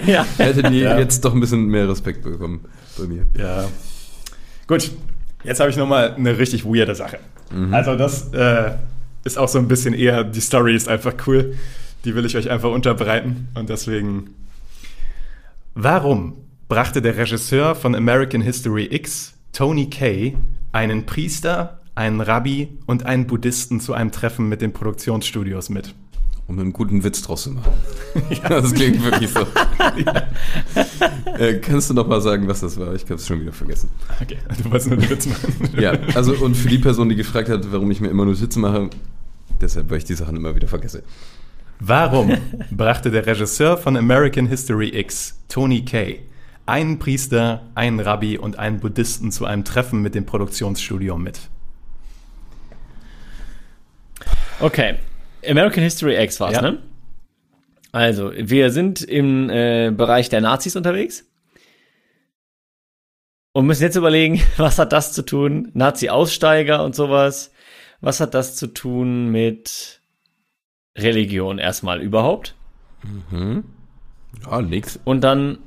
[0.07, 0.25] ja.
[0.37, 0.99] Hätte die Ja.
[0.99, 2.61] jetzt doch ein bisschen mehr Respekt bekommen
[2.97, 3.25] bei mir.
[3.35, 3.67] Ja.
[4.67, 4.91] Gut,
[5.43, 7.17] jetzt habe ich noch mal eine richtig weirde Sache.
[7.71, 8.71] Also das äh,
[9.23, 11.55] ist auch so ein bisschen eher, die Story ist einfach cool.
[12.05, 13.47] Die will ich euch einfach unterbreiten.
[13.55, 14.35] Und deswegen,
[15.75, 16.33] warum
[16.67, 20.35] brachte der Regisseur von American History X, Tony Kay,
[20.71, 25.93] einen Priester, einen Rabbi und einen Buddhisten zu einem Treffen mit den Produktionsstudios mit?
[26.45, 27.71] Um einen guten Witz draus zu machen.
[28.49, 29.39] Das klingt wirklich so.
[31.37, 32.93] äh, kannst du noch mal sagen, was das war?
[32.93, 33.89] Ich habe es schon wieder vergessen.
[34.21, 35.69] Okay, du wolltest nur den Witz machen.
[35.79, 38.89] Ja, also und für die Person, die gefragt hat, warum ich mir immer Notizen mache,
[39.61, 41.03] deshalb, weil ich die Sachen immer wieder vergesse.
[41.79, 42.37] Warum
[42.71, 46.19] brachte der Regisseur von American History X, Tony Kay,
[46.65, 51.39] einen Priester, einen Rabbi und einen Buddhisten zu einem Treffen mit dem Produktionsstudio mit?
[54.63, 54.95] Okay.
[55.45, 56.61] American History X war's, Ja.
[56.61, 56.81] ne?
[57.91, 61.25] Also, wir sind im äh, Bereich der Nazis unterwegs.
[63.51, 65.69] Und müssen jetzt überlegen, was hat das zu tun?
[65.73, 67.51] Nazi-Aussteiger und sowas.
[68.01, 70.01] Was hat das zu tun mit
[70.97, 72.55] Religion erstmal überhaupt?
[73.31, 74.99] Ja, nix.
[75.03, 75.59] Und dann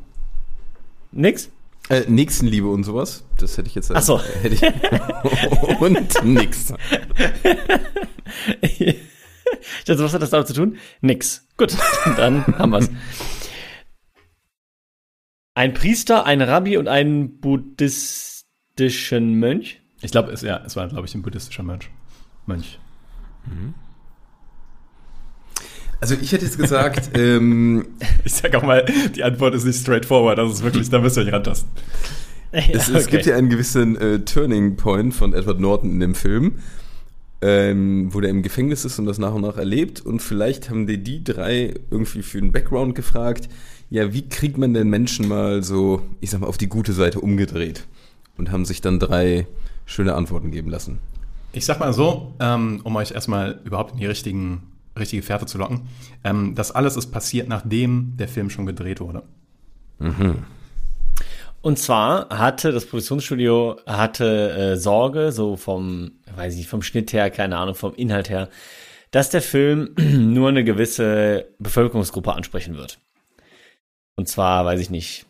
[1.12, 1.50] nix?
[1.88, 3.24] Äh, Nächstenliebe und sowas.
[3.38, 3.94] Das hätte ich jetzt.
[3.94, 4.20] Ach so.
[4.42, 4.62] Hätte ich.
[5.80, 6.72] und nix.
[8.60, 10.76] Ich dachte, was hat das damit zu tun?
[11.00, 11.46] Nix.
[11.56, 11.76] Gut,
[12.16, 12.90] dann haben wir's.
[15.54, 19.80] Ein Priester, ein Rabbi und ein buddhistischen Mönch.
[20.02, 21.88] Ich glaube, es, ja, es war, glaube ich, ein buddhistischer Mönch.
[22.44, 22.78] Mönch.
[26.00, 27.86] Also ich hätte jetzt gesagt, ähm,
[28.24, 30.38] Ich sag auch mal, die Antwort ist nicht straightforward.
[30.38, 31.70] Das ist wirklich, da müsst ihr euch rantasten.
[32.52, 36.58] es, es gibt ja einen gewissen äh, Turning Point von Edward Norton in dem Film,
[37.42, 40.00] ähm, wo der im Gefängnis ist und das nach und nach erlebt.
[40.00, 43.48] Und vielleicht haben die die drei irgendwie für den Background gefragt,
[43.90, 47.20] ja, wie kriegt man denn Menschen mal so, ich sag mal, auf die gute Seite
[47.20, 47.86] umgedreht?
[48.36, 49.46] Und haben sich dann drei
[49.86, 50.98] schöne Antworten geben lassen.
[51.52, 54.62] Ich sag mal so, ähm, um euch erstmal überhaupt in die richtigen,
[54.98, 55.82] richtige Fährte zu locken.
[56.22, 59.22] Ähm, das alles ist passiert, nachdem der Film schon gedreht wurde.
[61.66, 67.12] Und zwar hatte das Produktionsstudio hatte äh, Sorge, so vom, weiß ich nicht, vom Schnitt
[67.12, 68.50] her, keine Ahnung, vom Inhalt her,
[69.10, 73.00] dass der Film nur eine gewisse Bevölkerungsgruppe ansprechen wird.
[74.14, 75.26] Und zwar, weiß ich nicht,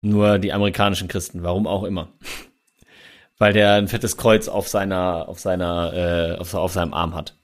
[0.00, 2.08] nur die amerikanischen Christen, warum auch immer.
[3.38, 7.36] Weil der ein fettes Kreuz auf seiner, auf seiner, äh, auf, auf seinem Arm hat.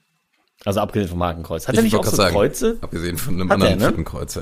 [0.65, 1.69] Also abgesehen vom Hakenkreuz.
[1.69, 2.79] Hat er nicht auch so gerade Kreuze?
[2.81, 3.85] Abgesehen von einem Hat anderen er, ne?
[3.91, 4.41] fetten Kreuz.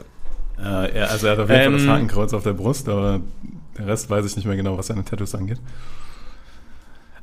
[0.63, 0.85] Ja.
[0.87, 3.21] Äh, also er hat auf jeden Fall Ähm, das Hakenkreuz auf der Brust, aber
[3.77, 5.61] der Rest weiß ich nicht mehr genau, was seine Tattoos angeht.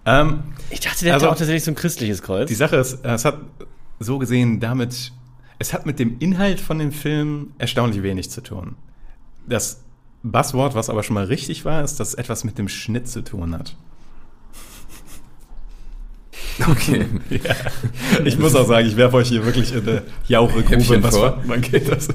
[0.05, 2.47] Ähm, Ich dachte, der Also- hatte auch tatsächlich so ein christliches Kreuz.
[2.47, 3.37] die Sache ist, es hat
[3.99, 5.11] so gesehen damit,
[5.59, 8.75] es hat mit dem Inhalt von dem Film erstaunlich wenig zu tun.
[9.47, 9.81] Das
[10.23, 13.21] Buzzword, was aber schon mal richtig war, ist, dass es etwas mit dem Schnitt zu
[13.23, 13.75] tun hat.
[16.69, 17.05] Okay.
[18.23, 21.41] Ich muss auch sagen, ich werfe euch hier wirklich in eine Jauchegrube, was vor.
[21.45, 21.89] man geht.
[21.91, 22.07] Das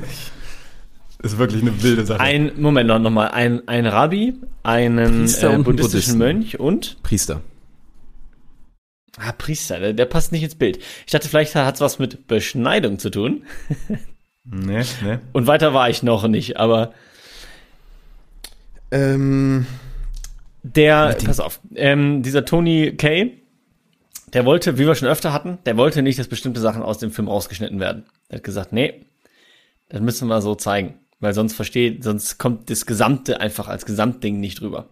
[1.22, 2.20] ist wirklich eine wilde Sache.
[2.20, 6.18] Ein, Moment noch, noch mal, ein, ein Rabbi, einen Priester äh, und ein buddhistischen.
[6.18, 7.42] Mönch und Priester.
[9.18, 10.78] ah, Priester, der, der passt nicht ins Bild.
[11.06, 13.44] Ich dachte, vielleicht hat es was mit Beschneidung zu tun.
[14.44, 15.18] nee, nee.
[15.32, 16.92] Und weiter war ich noch nicht, aber
[18.90, 19.66] Ähm,
[20.62, 23.42] der, pass auf, ähm, dieser Tony Kay,
[24.32, 27.10] der wollte, wie wir schon öfter hatten, der wollte nicht, dass bestimmte Sachen aus dem
[27.10, 28.04] Film rausgeschnitten werden.
[28.28, 29.06] Er hat gesagt, nee,
[29.88, 34.40] das müssen wir so zeigen, weil sonst versteht, sonst kommt das Gesamte einfach als Gesamtding
[34.40, 34.88] nicht rüber.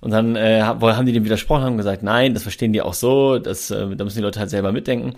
[0.00, 3.38] Und dann äh, haben die dem widersprochen, haben gesagt, nein, das verstehen die auch so,
[3.38, 5.14] das, äh, da müssen die Leute halt selber mitdenken.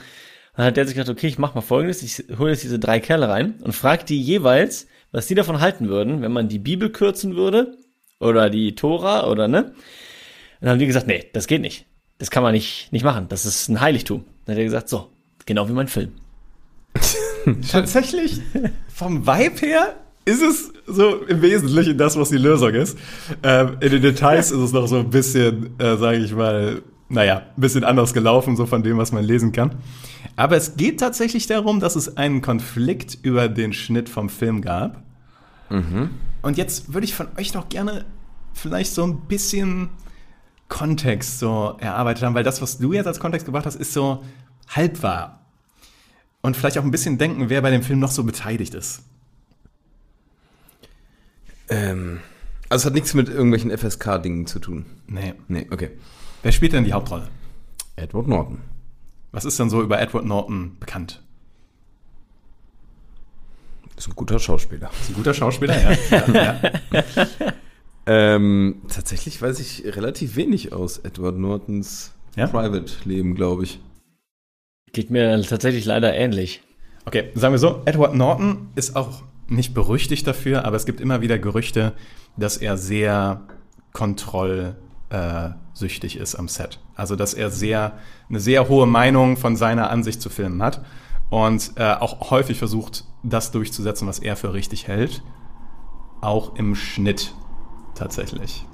[0.56, 3.00] Dann hat der sich gedacht, okay, ich mach mal folgendes, ich hole jetzt diese drei
[3.00, 6.90] Kerle rein und frage die jeweils, was die davon halten würden, wenn man die Bibel
[6.90, 7.76] kürzen würde
[8.18, 9.64] oder die Tora oder ne?
[9.64, 9.74] Und
[10.60, 11.86] dann haben die gesagt, nee, das geht nicht.
[12.18, 13.26] Das kann man nicht, nicht machen.
[13.28, 14.24] Das ist ein Heiligtum.
[14.44, 15.08] Dann hat er gesagt, so,
[15.46, 16.12] genau wie mein Film.
[17.70, 18.40] Tatsächlich,
[18.88, 19.94] vom Vibe her
[20.28, 22.98] ist es so im Wesentlichen das, was die Lösung ist.
[23.42, 27.42] Ähm, in den Details ist es noch so ein bisschen, äh, sage ich mal, naja,
[27.56, 29.76] ein bisschen anders gelaufen, so von dem, was man lesen kann.
[30.36, 35.02] Aber es geht tatsächlich darum, dass es einen Konflikt über den Schnitt vom Film gab.
[36.42, 38.04] Und jetzt würde ich von euch noch gerne
[38.52, 39.88] vielleicht so ein bisschen
[40.68, 44.22] Kontext so erarbeitet haben, weil das, was du jetzt als Kontext gebracht hast, ist so
[44.68, 45.40] halb wahr.
[46.42, 49.02] Und vielleicht auch ein bisschen denken, wer bei dem Film noch so beteiligt ist.
[51.68, 52.20] Ähm,
[52.68, 54.86] also es hat nichts mit irgendwelchen FSK-Dingen zu tun.
[55.06, 55.34] Nee.
[55.48, 55.90] Nee, okay.
[56.42, 57.28] Wer spielt denn die Hauptrolle?
[57.96, 58.60] Edward Norton.
[59.32, 61.22] Was ist denn so über Edward Norton bekannt?
[63.96, 64.90] Ist ein guter Schauspieler.
[65.00, 65.96] Ist ein guter Schauspieler, ja.
[66.10, 66.72] ja, ja.
[68.10, 72.46] Ähm, tatsächlich weiß ich relativ wenig aus Edward Nortons Ja?
[72.46, 73.80] Private-Leben, glaube ich.
[74.92, 76.62] Geht mir tatsächlich leider ähnlich.
[77.04, 81.20] Okay, sagen wir so, Edward Norton ist auch nicht berüchtigt dafür, aber es gibt immer
[81.20, 81.92] wieder Gerüchte,
[82.36, 83.42] dass er sehr
[83.92, 86.80] kontrollsüchtig ist am Set.
[86.94, 90.84] Also, dass er sehr, eine sehr hohe Meinung von seiner Ansicht zu Filmen hat
[91.30, 95.22] und äh, auch häufig versucht, das durchzusetzen, was er für richtig hält.
[96.20, 97.34] Auch im Schnitt
[97.94, 98.66] tatsächlich.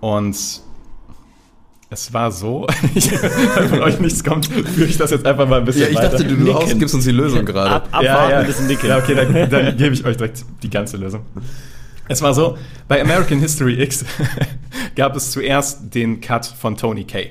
[0.00, 0.62] Und
[1.90, 5.64] es war so, wenn von euch nichts kommt, führe ich das jetzt einfach mal ein
[5.64, 6.10] bisschen Ja, ich weiter.
[6.10, 6.54] dachte, du, du Nicken.
[6.54, 7.70] haust, gibst uns die Lösung gerade.
[7.70, 8.58] Ab, abwarten, ja, ja.
[8.58, 8.88] ein Nicken.
[8.88, 11.22] Ja, okay, dann, dann gebe ich euch direkt die ganze Lösung.
[12.08, 12.56] Es war so,
[12.88, 14.04] bei American History X
[14.96, 17.30] gab es zuerst den Cut von Tony Kay.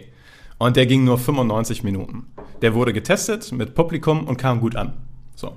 [0.58, 2.26] Und der ging nur 95 Minuten.
[2.62, 4.93] Der wurde getestet mit Publikum und kam gut an.
[5.36, 5.56] So.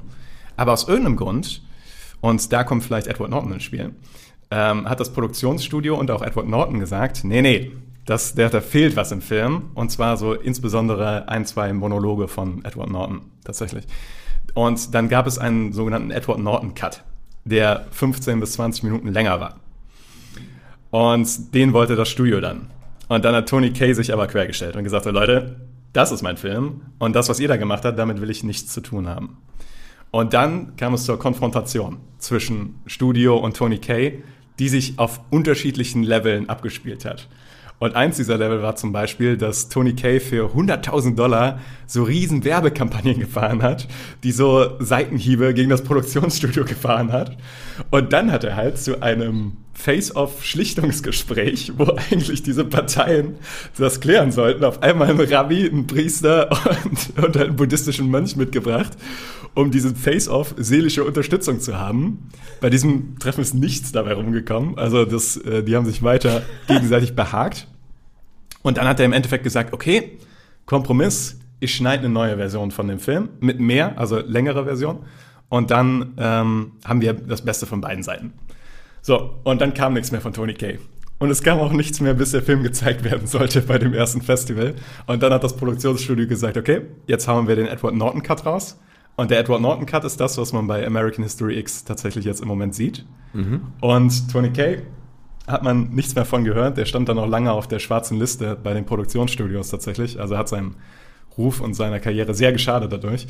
[0.57, 1.63] Aber aus irgendeinem Grund,
[2.21, 3.95] und da kommt vielleicht Edward Norton ins Spiel,
[4.51, 7.73] ähm, hat das Produktionsstudio und auch Edward Norton gesagt, nee, nee,
[8.07, 9.71] das, der, da fehlt was im Film.
[9.75, 13.85] Und zwar so insbesondere ein, zwei Monologe von Edward Norton tatsächlich.
[14.55, 17.05] Und dann gab es einen sogenannten Edward Norton Cut,
[17.45, 19.57] der 15 bis 20 Minuten länger war.
[20.91, 22.71] Und den wollte das Studio dann.
[23.09, 25.57] Und dann hat Tony Kay sich aber quergestellt und gesagt, Leute,
[25.93, 28.73] das ist mein Film und das, was ihr da gemacht habt, damit will ich nichts
[28.73, 29.39] zu tun haben.
[30.13, 34.23] Und dann kam es zur Konfrontation zwischen Studio und Tony Kay,
[34.59, 37.29] die sich auf unterschiedlichen Leveln abgespielt hat.
[37.81, 42.45] Und eins dieser Level war zum Beispiel, dass Tony Kay für 100.000 Dollar so riesen
[42.45, 43.89] Werbekampagnen gefahren hat,
[44.23, 47.39] die so Seitenhiebe gegen das Produktionsstudio gefahren hat.
[47.91, 53.37] Und dann hat er halt zu einem Face-off-Schlichtungsgespräch, wo eigentlich diese Parteien
[53.77, 56.51] das klären sollten, auf einmal einen Rabbi, einen Priester
[56.85, 58.93] und, und einen buddhistischen Mönch mitgebracht,
[59.55, 62.29] um diesen Face-off seelische Unterstützung zu haben.
[62.61, 64.79] Bei diesem Treffen ist nichts dabei rumgekommen.
[64.79, 67.67] Also das, äh, die haben sich weiter gegenseitig behagt.
[68.63, 70.19] Und dann hat er im Endeffekt gesagt, okay,
[70.67, 75.01] Kompromiss, ich schneide eine neue Version von dem Film mit mehr, also längere Version.
[75.49, 78.33] Und dann ähm, haben wir das Beste von beiden Seiten.
[79.03, 80.79] So, und dann kam nichts mehr von Tony Kay.
[81.19, 84.23] Und es kam auch nichts mehr, bis der Film gezeigt werden sollte bei dem ersten
[84.23, 84.75] Festival.
[85.07, 88.81] Und dann hat das Produktionsstudio gesagt, okay, jetzt hauen wir den Edward Norton Cut raus.
[89.17, 92.41] Und der Edward Norton Cut ist das, was man bei American History X tatsächlich jetzt
[92.41, 93.05] im Moment sieht.
[93.83, 94.79] Und Tony Kay
[95.47, 96.79] hat man nichts mehr von gehört.
[96.79, 100.19] Der stand dann noch lange auf der schwarzen Liste bei den Produktionsstudios tatsächlich.
[100.19, 100.77] Also hat seinem
[101.37, 103.27] Ruf und seiner Karriere sehr geschadet dadurch.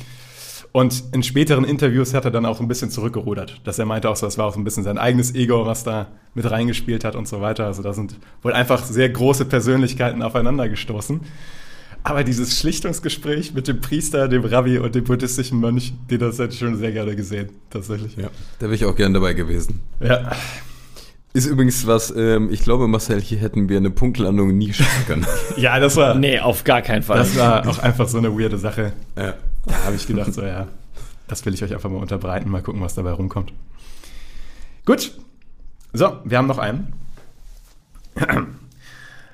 [0.73, 3.59] Und in späteren Interviews hat er dann auch ein bisschen zurückgerudert.
[3.65, 6.07] Dass er meinte auch so, das war auch ein bisschen sein eigenes Ego, was da
[6.33, 7.65] mit reingespielt hat und so weiter.
[7.65, 11.19] Also da sind wohl einfach sehr große Persönlichkeiten aufeinander gestoßen.
[12.03, 16.53] Aber dieses Schlichtungsgespräch mit dem Priester, dem Rabbi und dem buddhistischen Mönch, die das hätte
[16.53, 18.15] ich schon sehr gerne gesehen, tatsächlich.
[18.15, 18.29] Ja,
[18.59, 19.81] da wäre ich auch gern dabei gewesen.
[19.99, 20.31] Ja.
[21.33, 25.25] Ist übrigens was, ähm, ich glaube, Marcel, hier hätten wir eine Punktlandung nie schaffen können.
[25.57, 27.19] Ja, das war, Nee, auf gar keinen Fall.
[27.19, 28.93] das war auch einfach so eine weirde Sache.
[29.17, 29.33] ja.
[29.65, 30.67] Da habe ich gedacht, so ja,
[31.27, 33.53] das will ich euch einfach mal unterbreiten, mal gucken, was dabei rumkommt.
[34.85, 35.17] Gut.
[35.93, 36.93] So, wir haben noch einen.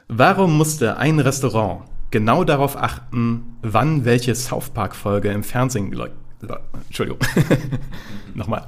[0.08, 6.14] Warum musste ein Restaurant genau darauf achten, wann welche South Park-Folge im Fernsehen läuft?
[6.88, 7.20] Entschuldigung.
[8.36, 8.68] Nochmal.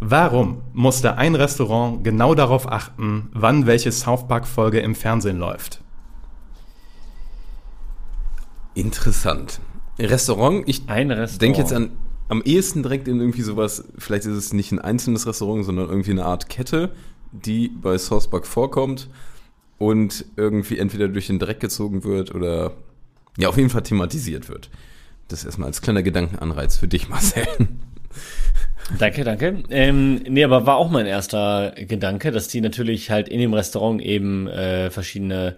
[0.00, 5.80] Warum musste ein Restaurant genau darauf achten, wann welche South Park-Folge im Fernsehen läuft?
[8.74, 9.60] Interessant.
[9.98, 11.92] Restaurant, ich denke jetzt an
[12.28, 16.12] am ehesten direkt in irgendwie sowas, vielleicht ist es nicht ein einzelnes Restaurant, sondern irgendwie
[16.12, 16.90] eine Art Kette,
[17.32, 17.96] die bei
[18.30, 19.08] Park vorkommt
[19.78, 22.72] und irgendwie entweder durch den Dreck gezogen wird oder
[23.36, 24.70] ja, auf jeden Fall thematisiert wird.
[25.28, 27.46] Das erstmal als kleiner Gedankenanreiz für dich, Marcel.
[28.98, 29.62] Danke, danke.
[29.70, 34.02] Ähm, nee, aber war auch mein erster Gedanke, dass die natürlich halt in dem Restaurant
[34.02, 35.56] eben äh, verschiedene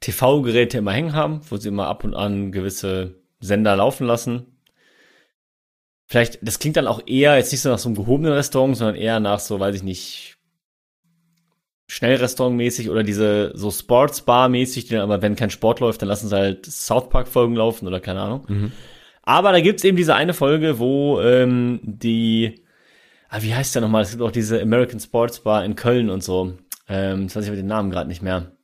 [0.00, 4.58] TV-Geräte immer hängen haben, wo sie immer ab und an gewisse Sender laufen lassen.
[6.06, 8.96] Vielleicht, das klingt dann auch eher jetzt nicht so nach so einem gehobenen Restaurant, sondern
[8.96, 10.36] eher nach so, weiß ich nicht,
[11.88, 16.36] Schnellrestaurant-mäßig oder diese so Sportsbar-mäßig, die dann aber, wenn kein Sport läuft, dann lassen sie
[16.36, 18.46] halt South Park-Folgen laufen oder keine Ahnung.
[19.22, 22.64] Aber da gibt's eben diese eine Folge, wo ähm, die,
[23.28, 24.02] ah, wie heißt der nochmal?
[24.02, 26.54] Es gibt auch diese American Sports Bar in Köln und so.
[26.88, 28.55] Ähm, jetzt weiß ich aber den Namen gerade nicht mehr.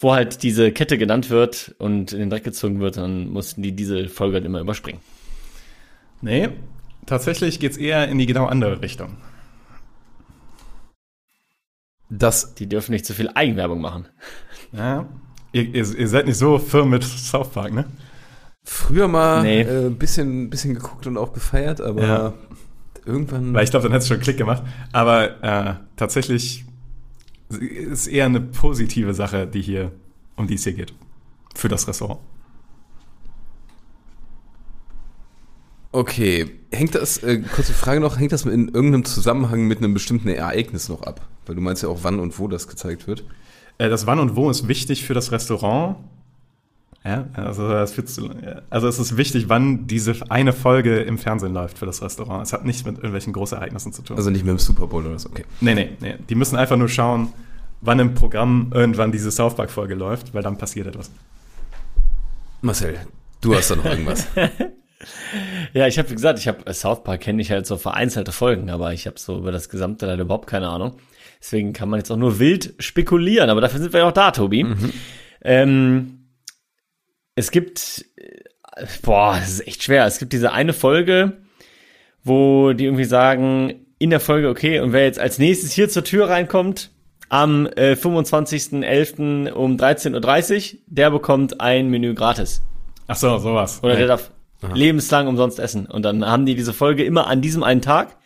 [0.00, 3.72] Wo halt diese Kette genannt wird und in den Dreck gezogen wird, dann mussten die
[3.72, 5.00] diese Folge halt immer überspringen.
[6.20, 6.50] Nee,
[7.06, 9.16] tatsächlich geht's eher in die genau andere Richtung.
[12.10, 14.06] Das Die dürfen nicht zu viel Eigenwerbung machen.
[14.72, 15.06] Ja.
[15.52, 17.84] Ihr, ihr, ihr seid nicht so firm mit South Park, ne?
[18.64, 19.62] früher mal Nee.
[19.62, 22.34] äh, bisschen, bisschen geguckt und auch gefeiert, aber Ja.
[23.06, 23.54] irgendwann.
[23.54, 24.62] Weil ich glaube, dann hätte es schon einen Klick gemacht.
[24.92, 26.66] Aber äh, tatsächlich
[27.50, 29.92] ist eher eine positive Sache, die hier,
[30.36, 30.92] um die es hier geht.
[31.54, 32.20] Für das Restaurant.
[35.90, 40.28] Okay, hängt das, äh, kurze Frage noch, hängt das in irgendeinem Zusammenhang mit einem bestimmten
[40.28, 41.26] Ereignis noch ab?
[41.46, 43.24] Weil du meinst ja auch, wann und wo das gezeigt wird.
[43.78, 45.96] Äh, das Wann und Wo ist wichtig für das Restaurant.
[47.04, 48.28] Ja, also, das führt zu,
[48.70, 52.44] also es ist wichtig, wann diese eine Folge im Fernsehen läuft für das Restaurant.
[52.44, 54.16] Es hat nichts mit irgendwelchen Großereignissen zu tun.
[54.16, 55.44] Also nicht mit dem Super Bowl oder so, okay.
[55.60, 56.16] nee, nee, nee.
[56.28, 57.32] Die müssen einfach nur schauen,
[57.80, 61.10] wann im Programm irgendwann diese South Park-Folge läuft, weil dann passiert etwas.
[62.60, 62.98] Marcel,
[63.40, 64.26] du hast da noch irgendwas.
[65.74, 68.32] Ja, ich habe wie gesagt, ich habe äh, South Park kenne ich halt so vereinzelte
[68.32, 70.94] Folgen, aber ich habe so über das gesamte leider überhaupt keine Ahnung.
[71.40, 74.32] Deswegen kann man jetzt auch nur wild spekulieren, aber dafür sind wir ja auch da,
[74.32, 74.66] Tobi.
[75.40, 76.17] Ähm,
[77.38, 78.04] es gibt,
[79.02, 80.06] boah, das ist echt schwer.
[80.06, 81.36] Es gibt diese eine Folge,
[82.24, 86.02] wo die irgendwie sagen, in der Folge, okay, und wer jetzt als nächstes hier zur
[86.02, 86.90] Tür reinkommt,
[87.28, 89.52] am äh, 25.11.
[89.52, 92.62] um 13.30 Uhr, der bekommt ein Menü gratis.
[93.06, 93.80] Ach so, sowas.
[93.84, 94.32] Oder der darf
[94.74, 95.86] lebenslang umsonst essen.
[95.86, 98.16] Und dann haben die diese Folge immer an diesem einen Tag.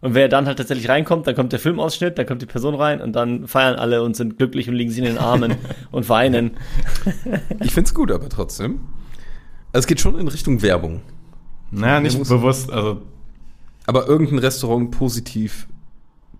[0.00, 3.00] Und wer dann halt tatsächlich reinkommt, dann kommt der Filmausschnitt, dann kommt die Person rein
[3.00, 5.56] und dann feiern alle und sind glücklich und liegen sich in den Armen
[5.90, 6.52] und weinen.
[7.60, 8.80] Ich find's gut, aber trotzdem.
[9.72, 11.00] Also es geht schon in Richtung Werbung.
[11.70, 12.70] Naja, nicht bewusst.
[12.72, 13.02] Also,
[13.86, 15.66] Aber irgendein Restaurant positiv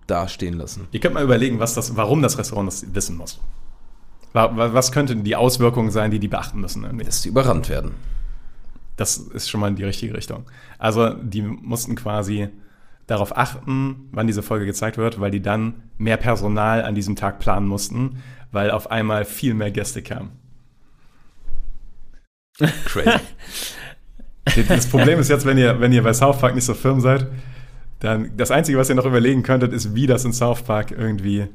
[0.07, 0.87] dastehen lassen.
[0.91, 3.39] ihr könnt mal überlegen, was das, warum das Restaurant das wissen muss.
[4.33, 6.83] Wa- wa- Was könnten die Auswirkungen sein, die die beachten müssen?
[6.83, 7.05] irgendwie?
[7.05, 7.91] Dass die überrannt werden.
[8.95, 10.45] Das ist schon mal in die richtige Richtung.
[10.79, 12.47] Also, die mussten quasi
[13.09, 17.39] darauf achten, wann diese Folge gezeigt wird, weil die dann mehr Personal an diesem Tag
[17.39, 20.31] planen mussten, weil auf einmal viel mehr Gäste kamen.
[22.85, 23.11] Crazy.
[24.67, 27.27] Das Problem ist jetzt, wenn ihr, wenn ihr bei South Park nicht so firm seid,
[27.99, 31.45] dann das Einzige, was ihr noch überlegen könntet, ist, wie das in South Park irgendwie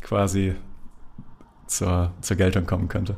[0.00, 0.56] quasi
[1.68, 3.16] zur, zur Geltung kommen könnte.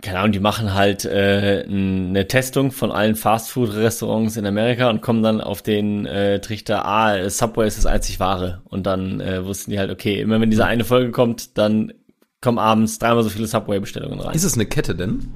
[0.00, 5.24] Keine Ahnung, die machen halt äh, eine Testung von allen Fastfood-Restaurants in Amerika und kommen
[5.24, 8.62] dann auf den äh, Trichter, ah, Subway ist das einzig wahre.
[8.64, 11.92] Und dann äh, wussten die halt, okay, immer wenn diese eine Folge kommt, dann
[12.40, 14.36] kommen abends dreimal so viele Subway-Bestellungen rein.
[14.36, 15.32] Ist es eine Kette denn?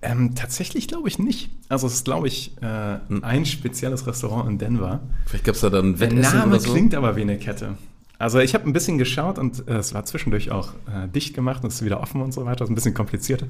[0.00, 1.50] Ähm, tatsächlich glaube ich nicht.
[1.68, 5.00] Also es ist, glaube ich, äh, ein spezielles Restaurant in Denver.
[5.26, 6.72] Vielleicht gab es da dann Der Wettessen Name oder so.
[6.72, 7.76] klingt aber wie eine Kette.
[8.18, 11.62] Also ich habe ein bisschen geschaut und äh, es war zwischendurch auch äh, dicht gemacht
[11.62, 12.60] und es ist wieder offen und so weiter.
[12.60, 13.46] Das ist ein bisschen komplizierter.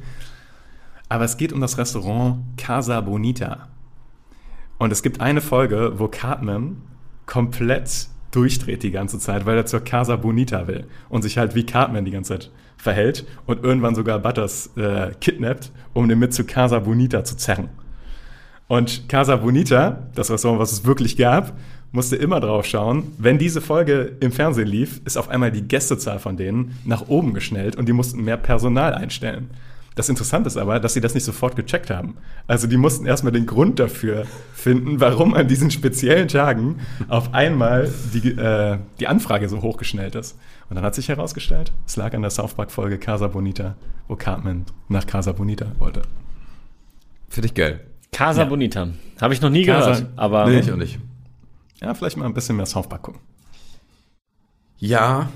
[1.09, 3.69] Aber es geht um das Restaurant Casa Bonita.
[4.79, 6.77] Und es gibt eine Folge, wo Cartman
[7.27, 11.65] komplett durchdreht die ganze Zeit, weil er zur Casa Bonita will und sich halt wie
[11.65, 16.45] Cartman die ganze Zeit verhält und irgendwann sogar Butters äh, kidnappt, um den mit zu
[16.45, 17.69] Casa Bonita zu zerren.
[18.67, 21.57] Und Casa Bonita, das Restaurant, was es wirklich gab,
[21.95, 26.18] musste immer drauf schauen, wenn diese Folge im Fernsehen lief, ist auf einmal die Gästezahl
[26.18, 29.51] von denen nach oben geschnellt und die mussten mehr Personal einstellen.
[29.95, 32.16] Das Interessante ist aber, dass sie das nicht sofort gecheckt haben.
[32.49, 37.88] Also die mussten erstmal den Grund dafür finden, warum an diesen speziellen Tagen auf einmal
[38.12, 40.36] die, äh, die Anfrage so hochgeschnellt ist.
[40.68, 43.76] Und dann hat sich herausgestellt, es lag an der South Park-Folge Casa Bonita,
[44.09, 46.03] wo Cartman nach Casa Bonita wollte.
[47.28, 47.80] Finde ich geil.
[48.11, 48.49] Casa Ja.
[48.49, 48.88] Bonita.
[49.20, 50.99] Habe ich noch nie Casa- gehört, aber Nee, ich auch nicht.
[51.81, 53.20] Ja, vielleicht mal ein bisschen mehr South Park gucken.
[54.79, 55.29] Ja,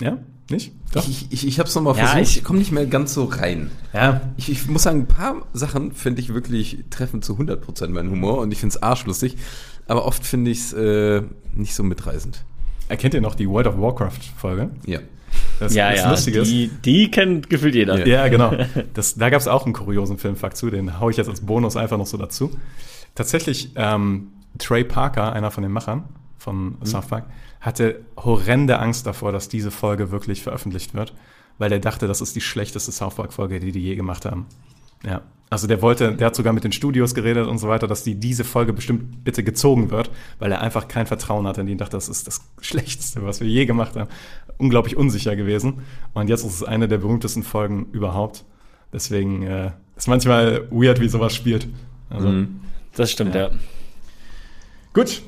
[0.00, 0.18] Ja?
[0.48, 0.72] Nicht?
[0.92, 1.06] Doch?
[1.08, 2.36] ich, ich, ich habe es nochmal Ja, versucht.
[2.36, 3.70] ich- komme nicht mehr ganz so rein.
[3.92, 4.20] Ja.
[4.36, 8.38] Ich, ich muss sagen, ein paar Sachen finde ich wirklich treffen zu 100% meinen Humor
[8.38, 9.36] und ich finde es arschlustig.
[9.88, 11.22] Aber oft finde ich es äh,
[11.54, 12.44] nicht so mitreißend.
[12.88, 14.70] Erkennt ihr noch die World of Warcraft-Folge?
[14.86, 15.00] Ja.
[15.58, 18.06] Das, ja, das ja, Lustige ist- die, die kennt gefühlt jeder.
[18.06, 18.52] Ja, genau.
[18.94, 21.76] Das, da gab es auch einen kuriosen Filmfakt zu, den hau ich jetzt als Bonus
[21.76, 22.52] einfach noch so dazu.
[23.16, 24.28] Tatsächlich, ähm,
[24.58, 26.04] Trey Parker, einer von den Machern
[26.38, 27.26] von South Park,
[27.60, 31.14] hatte horrende Angst davor, dass diese Folge wirklich veröffentlicht wird,
[31.58, 34.46] weil er dachte, das ist die schlechteste South Park-Folge, die die je gemacht haben.
[35.04, 35.22] Ja.
[35.48, 38.16] Also der wollte, der hat sogar mit den Studios geredet und so weiter, dass die
[38.16, 41.80] diese Folge bestimmt bitte gezogen wird, weil er einfach kein Vertrauen hatte in die und
[41.80, 44.08] dachte, das ist das Schlechteste, was wir je gemacht haben.
[44.58, 45.82] Unglaublich unsicher gewesen.
[46.14, 48.44] Und jetzt ist es eine der berühmtesten Folgen überhaupt.
[48.92, 51.68] Deswegen äh, ist manchmal weird, wie sowas spielt.
[52.10, 52.44] Also,
[52.96, 53.48] Das stimmt, Ja.
[53.48, 53.50] ja.
[54.96, 55.20] Gut,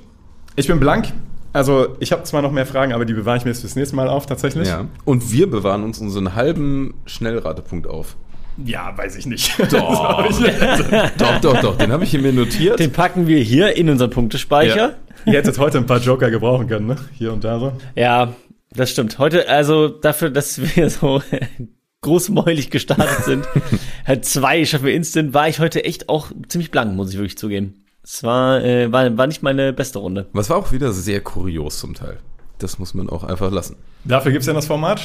[0.56, 1.12] ich bin blank.
[1.52, 3.96] Also ich habe zwar noch mehr Fragen, aber die bewahre ich mir jetzt fürs nächste
[3.96, 4.66] Mal auf, tatsächlich.
[4.66, 4.86] ja.
[5.04, 8.16] Und wir bewahren uns unseren halben Schnellratepunkt auf.
[8.64, 9.60] Ja, weiß ich nicht.
[9.70, 10.26] Doch.
[11.18, 11.76] doch, doch, doch.
[11.76, 12.80] Den habe ich hier mir notiert.
[12.80, 14.94] Den packen wir hier in unseren Punktespeicher.
[15.26, 16.96] Ihr hättet heute ein paar Joker gebrauchen können, ne?
[17.12, 17.72] Hier und da so.
[17.94, 18.32] Ja,
[18.70, 19.18] das stimmt.
[19.18, 21.20] Heute, also dafür, dass wir so
[22.00, 23.46] großmäulig gestartet sind,
[24.06, 27.36] halt zwei schaffen wir instant, war ich heute echt auch ziemlich blank, muss ich wirklich
[27.36, 27.84] zugeben.
[28.10, 30.26] Es war, äh, war, war nicht meine beste Runde.
[30.32, 32.16] Was war auch wieder sehr kurios zum Teil.
[32.56, 33.76] Das muss man auch einfach lassen.
[34.04, 35.02] Dafür gibt's ja das Format.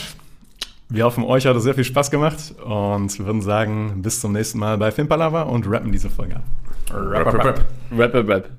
[0.87, 4.57] Wir hoffen, euch hat es sehr viel Spaß gemacht und würden sagen, bis zum nächsten
[4.57, 6.43] Mal bei Filmpalava und rappen diese Folge ab.
[6.91, 7.65] Rap, rap, rap.
[7.91, 8.49] Rap, rap, rap.